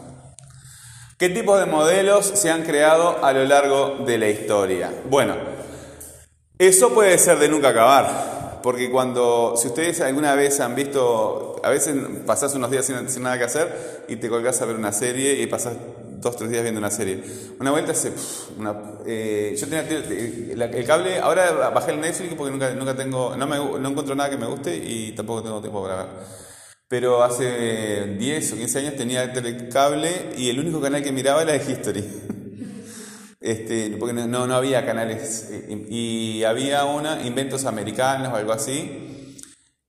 ¿Qué 1.17 1.30
tipo 1.30 1.58
de 1.58 1.67
modelos 1.67 2.26
se 2.26 2.52
han 2.52 2.63
creado 2.63 3.23
a 3.23 3.32
lo 3.32 3.45
largo 3.45 4.04
de 4.06 4.17
la 4.17 4.28
historia? 4.28 4.91
Bueno, 5.10 5.38
eso 6.58 6.93
puede 6.93 7.17
ser 7.17 7.39
de 7.39 7.47
nunca 7.47 7.69
acabar. 7.69 8.42
Porque 8.63 8.89
cuando, 8.89 9.56
si 9.58 9.67
ustedes 9.67 9.99
alguna 9.99 10.34
vez 10.36 10.62
han 10.62 10.73
visto, 10.73 11.60
a 11.62 11.69
veces 11.69 11.97
pasás 12.26 12.56
unos 12.56 12.71
días 12.71 12.86
sin, 12.86 13.21
nada 13.21 13.38
que 13.38 13.43
hacer 13.43 14.06
y 14.08 14.15
te 14.15 14.30
colgás 14.30 14.62
a 14.62 14.65
ver 14.65 14.78
una 14.78 14.93
serie 14.93 15.34
y 15.41 15.47
pasás 15.47 15.73
dos, 16.21 16.38
tres 16.38 16.49
días 16.49 16.63
viendo 16.63 16.80
una 16.80 16.89
serie. 16.89 17.21
Una 17.60 17.71
vuelta 17.71 17.93
se... 17.93 18.13
Eh, 19.06 19.54
yo 19.60 19.67
tenía 19.67 19.82
el 19.82 20.86
cable, 20.86 21.19
ahora 21.19 21.69
bajé 21.71 21.91
el 21.91 21.99
Netflix 21.99 22.36
porque 22.36 22.52
nunca, 22.52 22.71
nunca 22.71 22.95
tengo, 22.95 23.36
no, 23.36 23.45
me, 23.45 23.58
no 23.58 23.89
encuentro 23.89 24.15
nada 24.15 24.30
que 24.30 24.38
me 24.38 24.47
guste 24.47 24.73
y 24.78 25.12
tampoco 25.12 25.43
tengo 25.43 25.60
tiempo 25.60 25.84
para 25.84 25.97
ver. 25.97 26.08
pero 26.88 27.21
hace 27.21 28.15
10 28.17 28.54
o 28.54 28.56
15 28.56 28.80
años 28.80 28.95
tenía 28.95 29.34
cable 29.73 30.30
y 30.38 30.49
el 30.49 30.58
único 30.58 30.80
canal 30.80 31.04
que 31.04 31.12
miraba 31.12 31.41
era 31.41 31.52
de 31.52 31.69
History. 31.69 32.22
Este, 33.43 33.97
porque 33.99 34.13
no, 34.13 34.47
no 34.47 34.56
había 34.56 34.86
canales 34.86 35.51
y 35.89 36.45
había 36.45 36.86
una, 36.86 37.27
inventos 37.27 37.65
americanos 37.65 38.32
o 38.32 38.38
algo 38.38 38.53
así. 38.53 39.36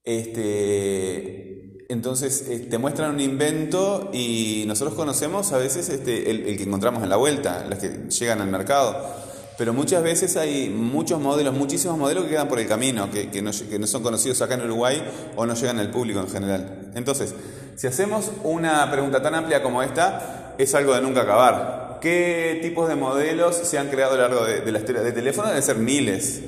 Este, 0.03 1.85
entonces 1.87 2.49
eh, 2.49 2.67
te 2.69 2.77
muestran 2.77 3.11
un 3.11 3.21
invento 3.21 4.09
y 4.11 4.65
nosotros 4.67 4.93
conocemos 4.93 5.53
a 5.53 5.57
veces 5.57 5.87
este, 5.87 6.29
el, 6.29 6.57
que 6.57 6.63
encontramos 6.63 7.01
en 7.01 7.07
la 7.07 7.15
vuelta, 7.15 7.65
los 7.69 7.79
que 7.79 8.09
llegan 8.09 8.41
al 8.41 8.49
mercado. 8.49 9.23
Pero 9.57 9.71
muchas 9.71 10.03
veces 10.03 10.35
hay 10.35 10.69
muchos 10.69 11.21
modelos, 11.21 11.55
muchísimos 11.55 11.97
modelos 11.97 12.25
que 12.25 12.31
quedan 12.31 12.49
por 12.49 12.59
el 12.59 12.67
camino, 12.67 13.09
que, 13.09 13.41
no, 13.41 13.51
que, 13.51 13.79
no, 13.79 13.87
son 13.87 14.03
conocidos 14.03 14.41
acá 14.41 14.55
en 14.55 14.63
Uruguay 14.63 15.01
o 15.37 15.45
no 15.45 15.53
llegan 15.53 15.79
al 15.79 15.91
público 15.91 16.19
en 16.19 16.27
general. 16.27 16.91
Entonces, 16.93 17.33
si 17.77 17.87
hacemos 17.87 18.33
una 18.43 18.91
pregunta 18.91 19.21
tan 19.21 19.33
amplia 19.33 19.63
como 19.63 19.81
esta, 19.81 20.55
es 20.57 20.75
algo 20.75 20.93
de 20.93 20.99
nunca 20.99 21.21
acabar. 21.21 21.84
¿Qué 22.01 22.59
tipos 22.61 22.87
de 22.87 22.95
modelos 22.95 23.55
se 23.55 23.77
han 23.77 23.89
creado 23.89 24.13
a 24.13 24.17
lo 24.17 24.21
largo 24.23 24.45
de, 24.45 24.71
la 24.71 24.79
historia? 24.79 25.01
De 25.01 25.11
teléfono 25.11 25.47
deben 25.47 25.63
ser 25.63 25.77
miles, 25.77 26.41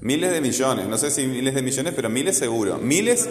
miles 0.00 0.32
de 0.32 0.40
millones, 0.40 0.86
no 0.86 0.98
sé 0.98 1.10
si 1.10 1.26
miles 1.26 1.54
de 1.54 1.62
millones, 1.62 1.92
pero 1.94 2.08
miles 2.08 2.36
seguro. 2.36 2.78
Miles... 2.78 3.28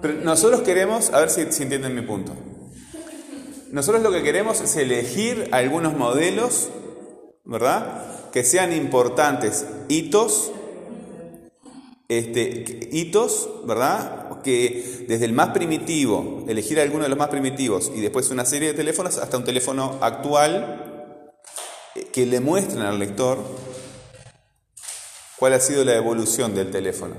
Pero 0.00 0.14
nosotros 0.22 0.62
queremos, 0.62 1.10
a 1.12 1.20
ver 1.20 1.30
si 1.30 1.42
entienden 1.62 1.94
mi 1.94 2.02
punto. 2.02 2.32
Nosotros 3.72 4.02
lo 4.02 4.12
que 4.12 4.22
queremos 4.22 4.60
es 4.60 4.76
elegir 4.76 5.48
algunos 5.50 5.94
modelos, 5.96 6.70
¿verdad? 7.44 8.30
Que 8.30 8.44
sean 8.44 8.72
importantes, 8.72 9.66
hitos, 9.88 10.52
este, 12.08 12.88
hitos, 12.90 13.48
¿verdad? 13.66 14.40
Que 14.42 15.04
desde 15.06 15.26
el 15.26 15.32
más 15.32 15.50
primitivo, 15.50 16.44
elegir 16.48 16.80
alguno 16.80 17.02
de 17.02 17.10
los 17.10 17.18
más 17.18 17.28
primitivos 17.28 17.92
y 17.94 18.00
después 18.00 18.30
una 18.30 18.44
serie 18.44 18.68
de 18.68 18.74
teléfonos 18.74 19.18
hasta 19.18 19.36
un 19.36 19.44
teléfono 19.44 19.98
actual 20.00 21.34
que 22.12 22.26
le 22.26 22.40
muestren 22.40 22.82
al 22.82 22.98
lector 22.98 23.38
cuál 25.38 25.52
ha 25.52 25.60
sido 25.60 25.84
la 25.84 25.94
evolución 25.94 26.54
del 26.54 26.70
teléfono. 26.70 27.14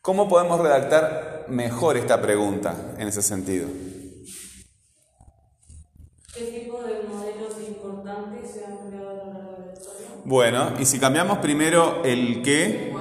¿Cómo 0.00 0.28
podemos 0.28 0.60
redactar 0.60 1.46
mejor 1.48 1.96
esta 1.96 2.20
pregunta 2.20 2.94
en 2.98 3.08
ese 3.08 3.22
sentido? 3.22 3.68
¿Qué 6.34 6.44
tipo 6.44 6.82
de 6.82 7.02
modelos 7.08 7.54
importantes 7.66 8.50
se 8.52 8.64
han 8.64 8.88
creado 8.88 9.08
a 9.10 9.14
lo 9.14 9.32
largo 9.32 9.52
de 9.52 9.66
la 9.66 9.72
historia? 9.72 10.06
Bueno, 10.24 10.72
y 10.80 10.86
si 10.86 10.98
cambiamos 10.98 11.38
primero 11.38 12.02
el 12.04 12.42
qué, 12.42 12.91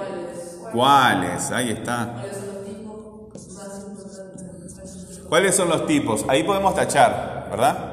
¿Cuáles? 0.72 1.52
Ahí 1.52 1.72
está. 1.72 2.14
¿Cuáles 2.14 2.36
son 2.36 2.48
los 2.48 2.66
tipos 2.66 3.50
más 3.54 3.84
importantes? 3.84 5.22
¿Cuáles 5.28 5.56
son 5.56 5.70
los 5.70 5.86
tipos? 5.86 6.26
Ahí 6.28 6.44
podemos 6.44 6.76
tachar, 6.76 7.48
¿verdad? 7.50 7.92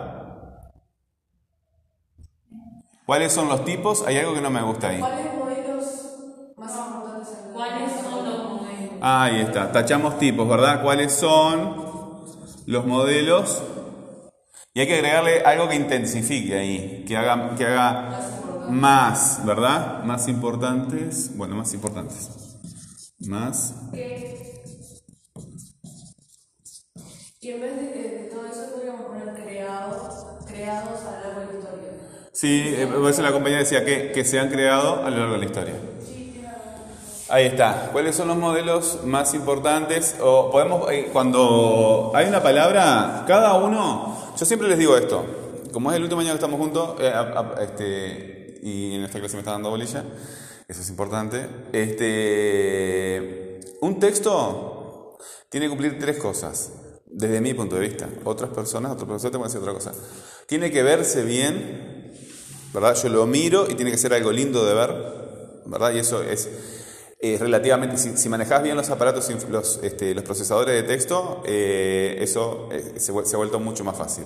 ¿Cuáles 3.07 3.33
son 3.33 3.49
los 3.49 3.65
tipos? 3.65 4.07
Hay 4.07 4.19
algo 4.19 4.35
que 4.35 4.41
no 4.41 4.51
me 4.51 4.63
gusta 4.63 4.89
ahí. 4.89 5.01
¿Cuáles 5.01 5.35
modelos 5.35 5.85
más 6.57 6.77
importantes 6.77 7.29
han 7.35 7.53
¿Cuáles 7.53 7.93
son 8.03 8.25
los 8.25 8.45
modelos? 8.45 8.93
Ahí 9.01 9.41
está, 9.41 9.73
tachamos 9.73 10.19
tipos, 10.19 10.47
¿verdad? 10.49 10.83
¿Cuáles 10.83 11.13
son 11.13 12.25
los 12.67 12.87
modelos? 12.87 13.63
Y 14.75 14.81
hay 14.81 14.87
que 14.87 14.95
agregarle 14.97 15.41
algo 15.41 15.69
que 15.69 15.77
intensifique 15.77 16.59
ahí, 16.59 17.05
que 17.09 17.17
haga, 17.17 17.55
que 17.57 17.65
haga 17.65 18.21
más, 18.69 19.45
¿verdad? 19.45 20.05
Más 20.05 20.29
importantes, 20.29 21.37
bueno, 21.37 21.57
más 21.57 21.73
importantes. 21.73 22.48
Más. 23.21 23.75
Y 27.41 27.51
en 27.51 27.61
vez 27.61 27.77
de, 27.77 27.83
de 27.93 28.29
todo 28.33 28.47
eso 28.47 28.73
podríamos 28.75 29.03
poner 29.03 29.35
creados, 29.35 30.45
creados 30.47 31.01
a 31.03 31.19
lo 31.19 31.25
largo 31.25 31.41
de 31.41 31.47
la 31.53 31.59
historia. 31.59 31.91
Sí, 32.33 32.75
eh, 32.77 32.87
por 32.87 33.11
eso 33.11 33.23
la 33.23 33.33
compañía 33.33 33.59
decía 33.59 33.85
que, 33.85 34.13
que 34.13 34.25
se 34.25 34.39
han 34.39 34.49
creado 34.51 35.05
a 35.05 35.11
lo 35.11 35.17
largo 35.19 35.33
de 35.35 35.39
la 35.39 35.45
historia. 35.45 35.75
Ahí 37.31 37.45
está. 37.47 37.91
¿Cuáles 37.93 38.17
son 38.17 38.29
los 38.29 38.39
modelos 38.39 39.01
más 39.05 39.35
importantes? 39.35 40.17
O 40.21 40.51
podemos, 40.51 40.91
eh, 40.91 41.11
cuando 41.13 42.11
hay 42.15 42.27
una 42.27 42.43
palabra, 42.43 43.25
cada 43.27 43.55
uno, 43.55 44.33
yo 44.39 44.47
siempre 44.47 44.67
les 44.69 44.79
digo 44.79 44.97
esto, 44.97 45.25
como 45.73 45.91
es 45.91 45.97
el 45.99 46.05
último 46.05 46.23
año 46.23 46.31
que 46.31 46.37
estamos 46.37 46.59
juntos, 46.59 46.97
eh, 47.01 47.09
a- 47.09 47.21
a- 47.59 47.63
este, 47.63 48.59
y 48.63 48.95
en 48.95 49.05
esta 49.05 49.19
clase 49.21 49.35
me 49.35 49.41
está 49.41 49.51
dando 49.53 49.69
bolilla, 49.69 50.05
eso 50.69 50.83
es 50.83 50.91
importante, 50.91 51.49
este, 51.73 53.59
un 53.81 53.99
texto 53.99 55.17
tiene 55.49 55.67
que 55.67 55.71
cumplir 55.71 55.99
tres 55.99 56.19
cosas, 56.19 56.73
desde 57.07 57.41
mi 57.41 57.55
punto 57.55 57.77
de 57.77 57.89
vista. 57.89 58.09
Otras 58.25 58.51
personas, 58.51 58.93
otros 58.93 59.07
profesores 59.07 59.33
te 59.33 59.39
pueden 59.39 59.53
decir 59.53 59.67
otra 59.67 59.73
cosa. 59.73 59.93
Tiene 60.47 60.71
que 60.71 60.83
verse 60.83 61.25
bien, 61.25 62.13
¿verdad? 62.75 62.95
Yo 62.95 63.09
lo 63.09 63.27
miro 63.27 63.67
y 63.69 63.75
tiene 63.75 63.91
que 63.91 63.97
ser 63.97 64.13
algo 64.13 64.31
lindo 64.31 64.65
de 64.67 64.75
ver, 64.75 65.63
¿verdad? 65.65 65.93
Y 65.95 66.01
eso 66.01 66.23
es 66.23 66.49
eh, 67.21 67.37
relativamente, 67.41 67.97
si, 67.97 68.29
manejas 68.29 68.63
bien 68.63 68.77
los 68.77 68.91
aparatos, 68.91 69.29
los, 69.49 69.81
este, 69.83 70.15
los 70.15 70.23
procesadores 70.23 70.75
de 70.75 70.83
texto, 70.83 71.43
eh, 71.47 72.19
eso 72.21 72.69
eh, 72.71 72.95
se 72.99 73.11
ha 73.11 73.39
vuelto 73.39 73.59
mucho 73.59 73.85
más 73.85 73.97
fácil. 73.97 74.25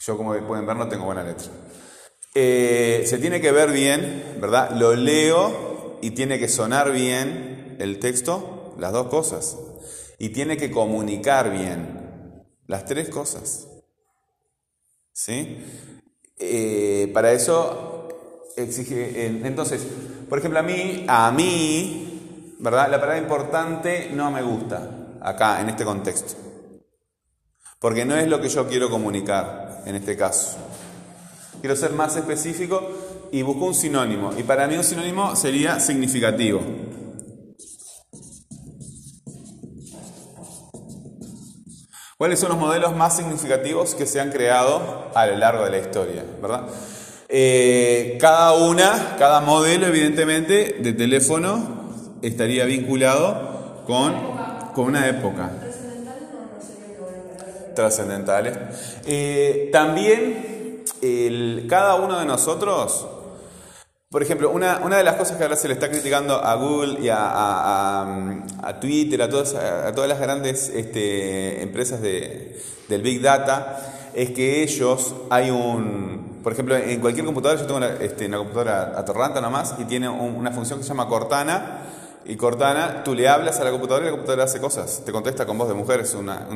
Yo, 0.00 0.16
como 0.16 0.34
pueden 0.46 0.66
ver, 0.66 0.76
no 0.76 0.88
tengo 0.88 1.04
buena 1.04 1.22
letra. 1.22 1.46
Eh, 2.34 3.04
se 3.06 3.18
tiene 3.18 3.40
que 3.40 3.52
ver 3.52 3.70
bien, 3.70 4.38
¿verdad? 4.40 4.70
Lo 4.70 4.94
leo 4.94 5.98
y 6.00 6.12
tiene 6.12 6.38
que 6.38 6.48
sonar 6.48 6.90
bien 6.90 7.76
el 7.78 7.98
texto, 7.98 8.74
las 8.78 8.92
dos 8.92 9.08
cosas. 9.08 9.58
Y 10.18 10.30
tiene 10.30 10.56
que 10.56 10.70
comunicar 10.70 11.50
bien, 11.50 12.44
las 12.66 12.84
tres 12.84 13.08
cosas. 13.08 13.68
¿Sí? 15.12 15.58
Eh, 16.38 17.10
para 17.12 17.32
eso 17.32 18.08
exige. 18.56 19.26
entonces, 19.26 19.86
por 20.28 20.38
ejemplo, 20.38 20.58
a 20.58 20.62
mí, 20.62 21.04
a 21.08 21.30
mí, 21.30 22.56
¿verdad? 22.58 22.90
La 22.90 22.98
palabra 22.98 23.18
importante 23.18 24.10
no 24.12 24.30
me 24.30 24.42
gusta 24.42 25.18
acá, 25.20 25.60
en 25.60 25.68
este 25.68 25.84
contexto. 25.84 26.34
Porque 27.78 28.04
no 28.04 28.16
es 28.16 28.28
lo 28.28 28.40
que 28.40 28.48
yo 28.48 28.66
quiero 28.68 28.88
comunicar 28.88 29.82
en 29.86 29.96
este 29.96 30.16
caso. 30.16 30.56
Quiero 31.62 31.76
ser 31.76 31.92
más 31.92 32.16
específico 32.16 32.90
y 33.30 33.42
busco 33.42 33.66
un 33.66 33.74
sinónimo. 33.74 34.32
Y 34.36 34.42
para 34.42 34.66
mí 34.66 34.76
un 34.76 34.82
sinónimo 34.82 35.36
sería 35.36 35.78
significativo. 35.78 36.60
¿Cuáles 42.18 42.40
son 42.40 42.50
los 42.50 42.58
modelos 42.58 42.96
más 42.96 43.16
significativos 43.16 43.94
que 43.94 44.06
se 44.06 44.20
han 44.20 44.30
creado 44.30 45.08
a 45.14 45.26
lo 45.26 45.36
largo 45.36 45.64
de 45.64 45.70
la 45.70 45.78
historia? 45.78 46.24
¿verdad? 46.42 46.66
Eh, 47.28 48.18
cada 48.20 48.54
una, 48.54 49.14
cada 49.16 49.40
modelo, 49.40 49.86
evidentemente, 49.86 50.78
de 50.80 50.92
teléfono 50.92 52.18
estaría 52.22 52.64
vinculado 52.64 53.84
con, 53.86 54.14
con 54.74 54.86
una 54.86 55.08
época. 55.08 55.50
Trascendentales. 57.76 58.58
Eh, 59.06 59.70
también, 59.72 60.51
el- 61.02 61.66
cada 61.68 61.96
uno 61.96 62.18
de 62.18 62.24
nosotros, 62.24 63.06
por 64.10 64.22
ejemplo, 64.22 64.50
una, 64.50 64.80
una 64.84 64.96
de 64.98 65.04
las 65.04 65.16
cosas 65.16 65.36
que 65.36 65.42
ahora 65.42 65.56
se 65.56 65.68
le 65.68 65.74
está 65.74 65.90
criticando 65.90 66.34
a 66.42 66.54
Google 66.54 66.98
y 67.00 67.08
a, 67.10 68.78
Twitter, 68.80 69.20
a 69.22 69.28
todas, 69.28 69.54
a 69.54 69.92
todas 69.92 70.08
las 70.08 70.20
grandes 70.20 70.68
este, 70.68 71.62
empresas 71.62 72.00
de- 72.00 72.60
del 72.88 73.02
Big 73.02 73.20
Data, 73.20 74.10
es 74.14 74.30
que 74.30 74.62
ellos 74.62 75.14
hay 75.30 75.50
un, 75.50 76.40
por 76.42 76.52
ejemplo, 76.52 76.76
en 76.76 77.00
cualquier 77.00 77.24
computadora, 77.24 77.60
yo 77.60 77.66
tengo 77.66 77.78
una, 77.78 77.94
este, 77.94 78.26
una 78.26 78.38
computadora 78.38 78.92
atorranta 78.96 79.40
nomás 79.40 79.74
y 79.78 79.84
tiene 79.84 80.08
un- 80.08 80.36
una 80.36 80.50
función 80.52 80.78
que 80.78 80.82
se 80.84 80.88
llama 80.90 81.08
Cortana. 81.08 81.78
Y 82.24 82.36
Cortana, 82.36 83.02
tú 83.02 83.14
le 83.16 83.26
hablas 83.28 83.58
a 83.58 83.64
la 83.64 83.72
computadora 83.72 84.04
y 84.04 84.06
la 84.06 84.12
computadora 84.12 84.44
hace 84.44 84.60
cosas, 84.60 85.02
te 85.04 85.10
contesta 85.10 85.44
con 85.44 85.58
voz 85.58 85.66
de 85.68 85.74
mujer, 85.74 86.00
es 86.00 86.14
una- 86.14 86.46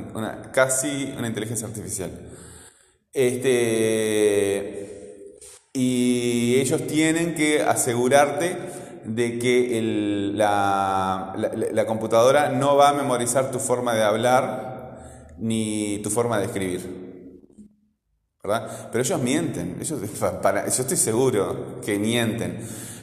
casi 0.53 1.13
una 1.19 1.27
inteligencia 1.27 1.67
artificial. 1.67 2.11
Este, 3.13 5.39
y 5.73 6.57
ellos 6.61 6.87
tienen 6.87 7.35
que 7.35 7.63
asegurarte 7.63 8.57
de 9.05 9.39
que 9.39 9.79
el- 9.79 10.37
la, 10.37 11.33
la- 11.37 11.53
la 11.73 11.87
computadora 11.87 12.51
no 12.51 12.77
va 12.77 12.91
a 12.91 12.95
memorizar 12.95 13.51
tu 13.51 13.59
forma 13.59 13.95
de 13.95 14.03
hablar 14.03 15.35
ni 15.39 16.01
tu 16.03 16.11
forma 16.11 16.39
de 16.39 16.47
escribir. 16.47 17.07
¿Verdad? 18.43 18.89
Pero 18.93 19.03
ellos 19.03 19.21
mienten, 19.23 19.77
ellos, 19.81 19.99
para- 20.43 20.67
yo 20.69 20.83
estoy 20.83 20.97
seguro 20.97 21.81
que 21.85 21.99
mienten. 21.99 22.59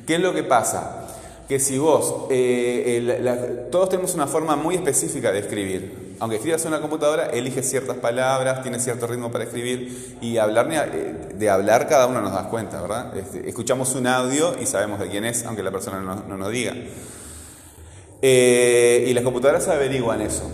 ¿Qué 0.06 0.16
es 0.16 0.22
lo 0.22 0.34
que 0.34 0.43
pasa? 0.43 1.08
Que 1.47 1.60
si 1.60 1.78
vos, 1.78 2.28
eh, 2.32 3.68
todos 3.72 3.89
tenemos 3.89 4.14
una 4.16 4.28
forma 4.28 4.56
muy 4.56 4.76
específica 4.76 5.32
de 5.32 5.39
escribir. 5.39 6.03
Aunque 6.24 6.38
escribas 6.38 6.62
en 6.64 6.70
una 6.70 6.80
computadora, 6.80 7.26
eliges 7.26 7.70
ciertas 7.70 7.98
palabras, 7.98 8.62
tienes 8.62 8.82
cierto 8.82 9.08
ritmo 9.08 9.30
para 9.30 9.44
escribir 9.44 10.18
y 10.22 10.38
hablar, 10.38 10.70
eh, 10.72 11.34
de 11.36 11.50
hablar 11.50 11.90
cada 11.90 12.08
uno 12.08 12.22
nos 12.22 12.32
das 12.32 12.46
cuenta, 12.46 12.82
¿verdad? 12.82 13.18
Este, 13.18 13.50
escuchamos 13.50 13.94
un 13.94 14.08
audio 14.08 14.56
y 14.58 14.66
sabemos 14.66 15.02
de 15.02 15.10
quién 15.10 15.26
es, 15.26 15.44
aunque 15.44 15.62
la 15.62 15.72
persona 15.72 16.00
no, 16.00 16.24
no 16.26 16.38
nos 16.38 16.50
diga. 16.50 16.76
Eh, 18.22 19.04
y 19.06 19.14
las 19.14 19.22
computadoras 19.26 19.68
averiguan 19.68 20.22
eso. 20.22 20.50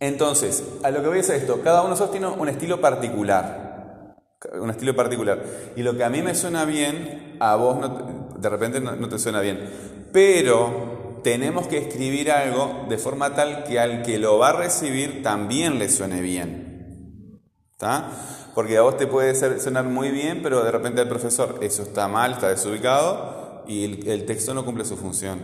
Entonces, 0.00 0.64
a 0.82 0.90
lo 0.90 1.02
que 1.02 1.06
voy 1.06 1.18
decir 1.18 1.36
esto, 1.36 1.60
cada 1.62 1.82
uno 1.82 1.90
de 1.90 2.00
nosotros 2.00 2.10
tiene 2.10 2.26
un 2.26 2.48
estilo 2.48 2.80
particular. 2.80 4.16
Un 4.60 4.70
estilo 4.70 4.96
particular. 4.96 5.40
Y 5.76 5.84
lo 5.84 5.96
que 5.96 6.02
a 6.02 6.10
mí 6.10 6.20
me 6.20 6.34
suena 6.34 6.64
bien, 6.64 7.36
a 7.38 7.54
vos 7.54 7.78
no- 7.78 8.34
de 8.36 8.48
repente 8.48 8.80
no 8.80 9.08
te 9.08 9.20
suena 9.20 9.40
bien. 9.40 9.70
Pero 10.12 10.91
tenemos 11.22 11.66
que 11.68 11.78
escribir 11.78 12.30
algo 12.30 12.86
de 12.88 12.98
forma 12.98 13.34
tal 13.34 13.64
que 13.64 13.78
al 13.78 14.02
que 14.02 14.18
lo 14.18 14.38
va 14.38 14.50
a 14.50 14.52
recibir 14.52 15.22
también 15.22 15.78
le 15.78 15.88
suene 15.88 16.20
bien. 16.20 17.40
¿Está? 17.72 18.10
Porque 18.54 18.76
a 18.76 18.82
vos 18.82 18.96
te 18.96 19.06
puede 19.06 19.34
ser- 19.34 19.60
sonar 19.60 19.84
muy 19.84 20.10
bien, 20.10 20.40
pero 20.42 20.62
de 20.62 20.70
repente 20.70 21.00
al 21.00 21.08
profesor 21.08 21.58
eso 21.62 21.82
está 21.82 22.06
mal, 22.08 22.32
está 22.32 22.48
desubicado 22.48 23.64
y 23.66 24.08
el, 24.08 24.26
texto 24.26 24.54
no 24.54 24.64
cumple 24.64 24.84
su 24.84 24.96
función. 24.96 25.40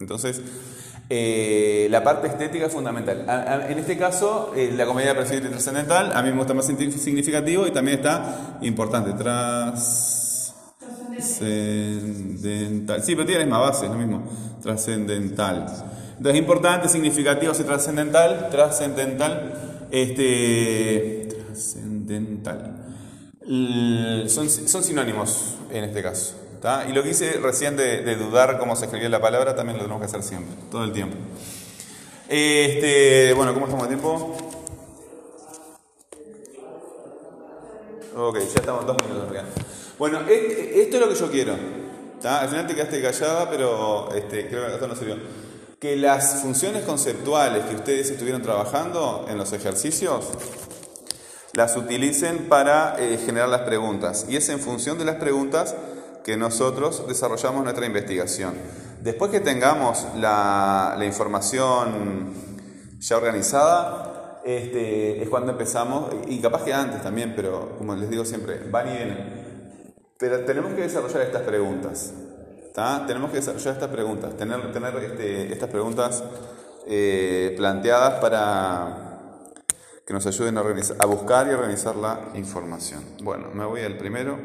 Entonces, 0.00 0.40
eh, 1.10 1.86
la 1.90 2.02
parte 2.02 2.28
estética 2.28 2.66
es 2.66 2.72
fundamental. 2.72 3.26
En 3.68 3.78
este 3.78 3.98
caso, 3.98 4.52
eh, 4.56 4.72
la 4.74 4.86
comedia 4.86 5.14
perfecta 5.14 5.48
y 5.48 5.50
trascendental, 5.50 6.12
a 6.14 6.22
mí 6.22 6.30
me 6.30 6.38
gusta 6.38 6.54
más 6.54 6.68
signi- 6.68 6.90
significativo 6.90 7.66
y 7.66 7.70
también 7.72 7.98
está 7.98 8.58
importante. 8.62 9.10
Trascendental. 11.16 13.02
Sí, 13.02 13.14
pero 13.14 13.26
tiene 13.26 13.40
la 13.40 13.46
misma 13.46 13.58
base, 13.60 13.86
es 13.86 13.90
lo 13.90 13.98
mismo. 13.98 14.24
Trascendental. 14.62 15.66
Entonces, 16.16 16.38
importante, 16.40 16.88
significativo, 16.88 17.52
y 17.58 17.62
trascendental. 17.62 18.48
Trascendental. 18.50 19.86
Este. 19.90 21.28
Trascendental. 21.46 22.76
Son, 24.28 24.48
son 24.48 24.82
sinónimos 24.82 25.56
en 25.70 25.84
este 25.84 26.02
caso. 26.02 26.34
¿tá? 26.64 26.86
Y 26.88 26.94
lo 26.94 27.02
que 27.02 27.10
hice 27.10 27.32
recién 27.42 27.76
de, 27.76 28.16
dudar 28.16 28.58
cómo 28.58 28.74
se 28.74 28.86
escribía 28.86 29.10
la 29.10 29.20
palabra 29.20 29.54
también 29.54 29.76
lo 29.76 29.84
tenemos 29.84 30.00
que 30.00 30.06
hacer 30.06 30.22
siempre, 30.22 30.54
todo 30.70 30.84
el 30.84 30.92
tiempo. 30.92 31.14
Este, 32.26 33.34
bueno, 33.34 33.52
¿cómo 33.52 33.66
estamos 33.66 33.86
de 33.86 33.94
tiempo? 33.94 34.34
Ok, 38.16 38.38
ya 38.38 38.60
estamos 38.60 38.86
dos 38.86 38.96
minutos. 39.06 39.73
Bueno, 39.98 40.20
e- 40.28 40.82
esto 40.82 40.96
es 40.96 41.02
lo 41.02 41.08
que 41.08 41.14
yo 41.14 41.30
quiero. 41.30 41.54
¿tá? 42.20 42.40
Al 42.40 42.48
final 42.48 42.66
te 42.66 42.74
quedaste 42.74 43.00
callada, 43.00 43.48
pero 43.48 44.08
este, 44.14 44.48
creo 44.48 44.66
que 44.66 44.74
esto 44.74 44.88
no 44.88 44.96
sirvió. 44.96 45.16
Que 45.78 45.96
las 45.96 46.40
funciones 46.42 46.84
conceptuales 46.84 47.64
que 47.64 47.76
ustedes 47.76 48.10
estuvieron 48.10 48.42
trabajando 48.42 49.26
en 49.28 49.38
los 49.38 49.52
ejercicios 49.52 50.24
las 51.52 51.76
utilicen 51.76 52.48
para 52.48 52.96
eh, 52.98 53.18
generar 53.24 53.48
las 53.48 53.60
preguntas. 53.60 54.26
Y 54.28 54.36
es 54.36 54.48
en 54.48 54.58
función 54.58 54.98
de 54.98 55.04
las 55.04 55.16
preguntas 55.16 55.76
que 56.24 56.36
nosotros 56.36 57.06
desarrollamos 57.06 57.62
nuestra 57.62 57.86
investigación. 57.86 58.54
Después 59.02 59.30
que 59.30 59.40
tengamos 59.40 60.04
la, 60.16 60.96
la 60.98 61.04
información 61.04 62.32
ya 62.98 63.16
organizada, 63.16 64.40
este, 64.44 65.22
es 65.22 65.28
cuando 65.28 65.52
empezamos, 65.52 66.10
y 66.26 66.40
capaz 66.40 66.64
que 66.64 66.72
antes 66.72 67.02
también, 67.02 67.34
pero 67.36 67.76
como 67.78 67.94
les 67.94 68.08
digo 68.08 68.24
siempre, 68.24 68.58
van 68.70 68.88
y 68.88 68.96
vienen. 68.96 69.43
Pero 70.24 70.40
tenemos 70.40 70.72
que 70.72 70.80
desarrollar 70.80 71.20
estas 71.20 71.42
preguntas. 71.42 72.14
¿tá? 72.72 73.04
Tenemos 73.06 73.30
que 73.30 73.36
desarrollar 73.36 73.74
estas 73.74 73.90
preguntas, 73.90 74.34
tener, 74.38 74.58
este, 75.04 75.52
estas 75.52 75.68
preguntas 75.68 76.24
eh, 76.86 77.52
planteadas 77.58 78.20
para 78.22 79.20
que 80.06 80.14
nos 80.14 80.26
ayuden 80.26 80.56
a, 80.56 80.62
organizar- 80.62 80.96
a 80.98 81.04
buscar 81.04 81.46
y 81.46 81.50
organizar 81.50 81.94
la 81.96 82.20
información. 82.36 83.04
Bueno, 83.22 83.48
me 83.52 83.66
voy 83.66 83.82
al 83.82 83.98
primero. 83.98 84.38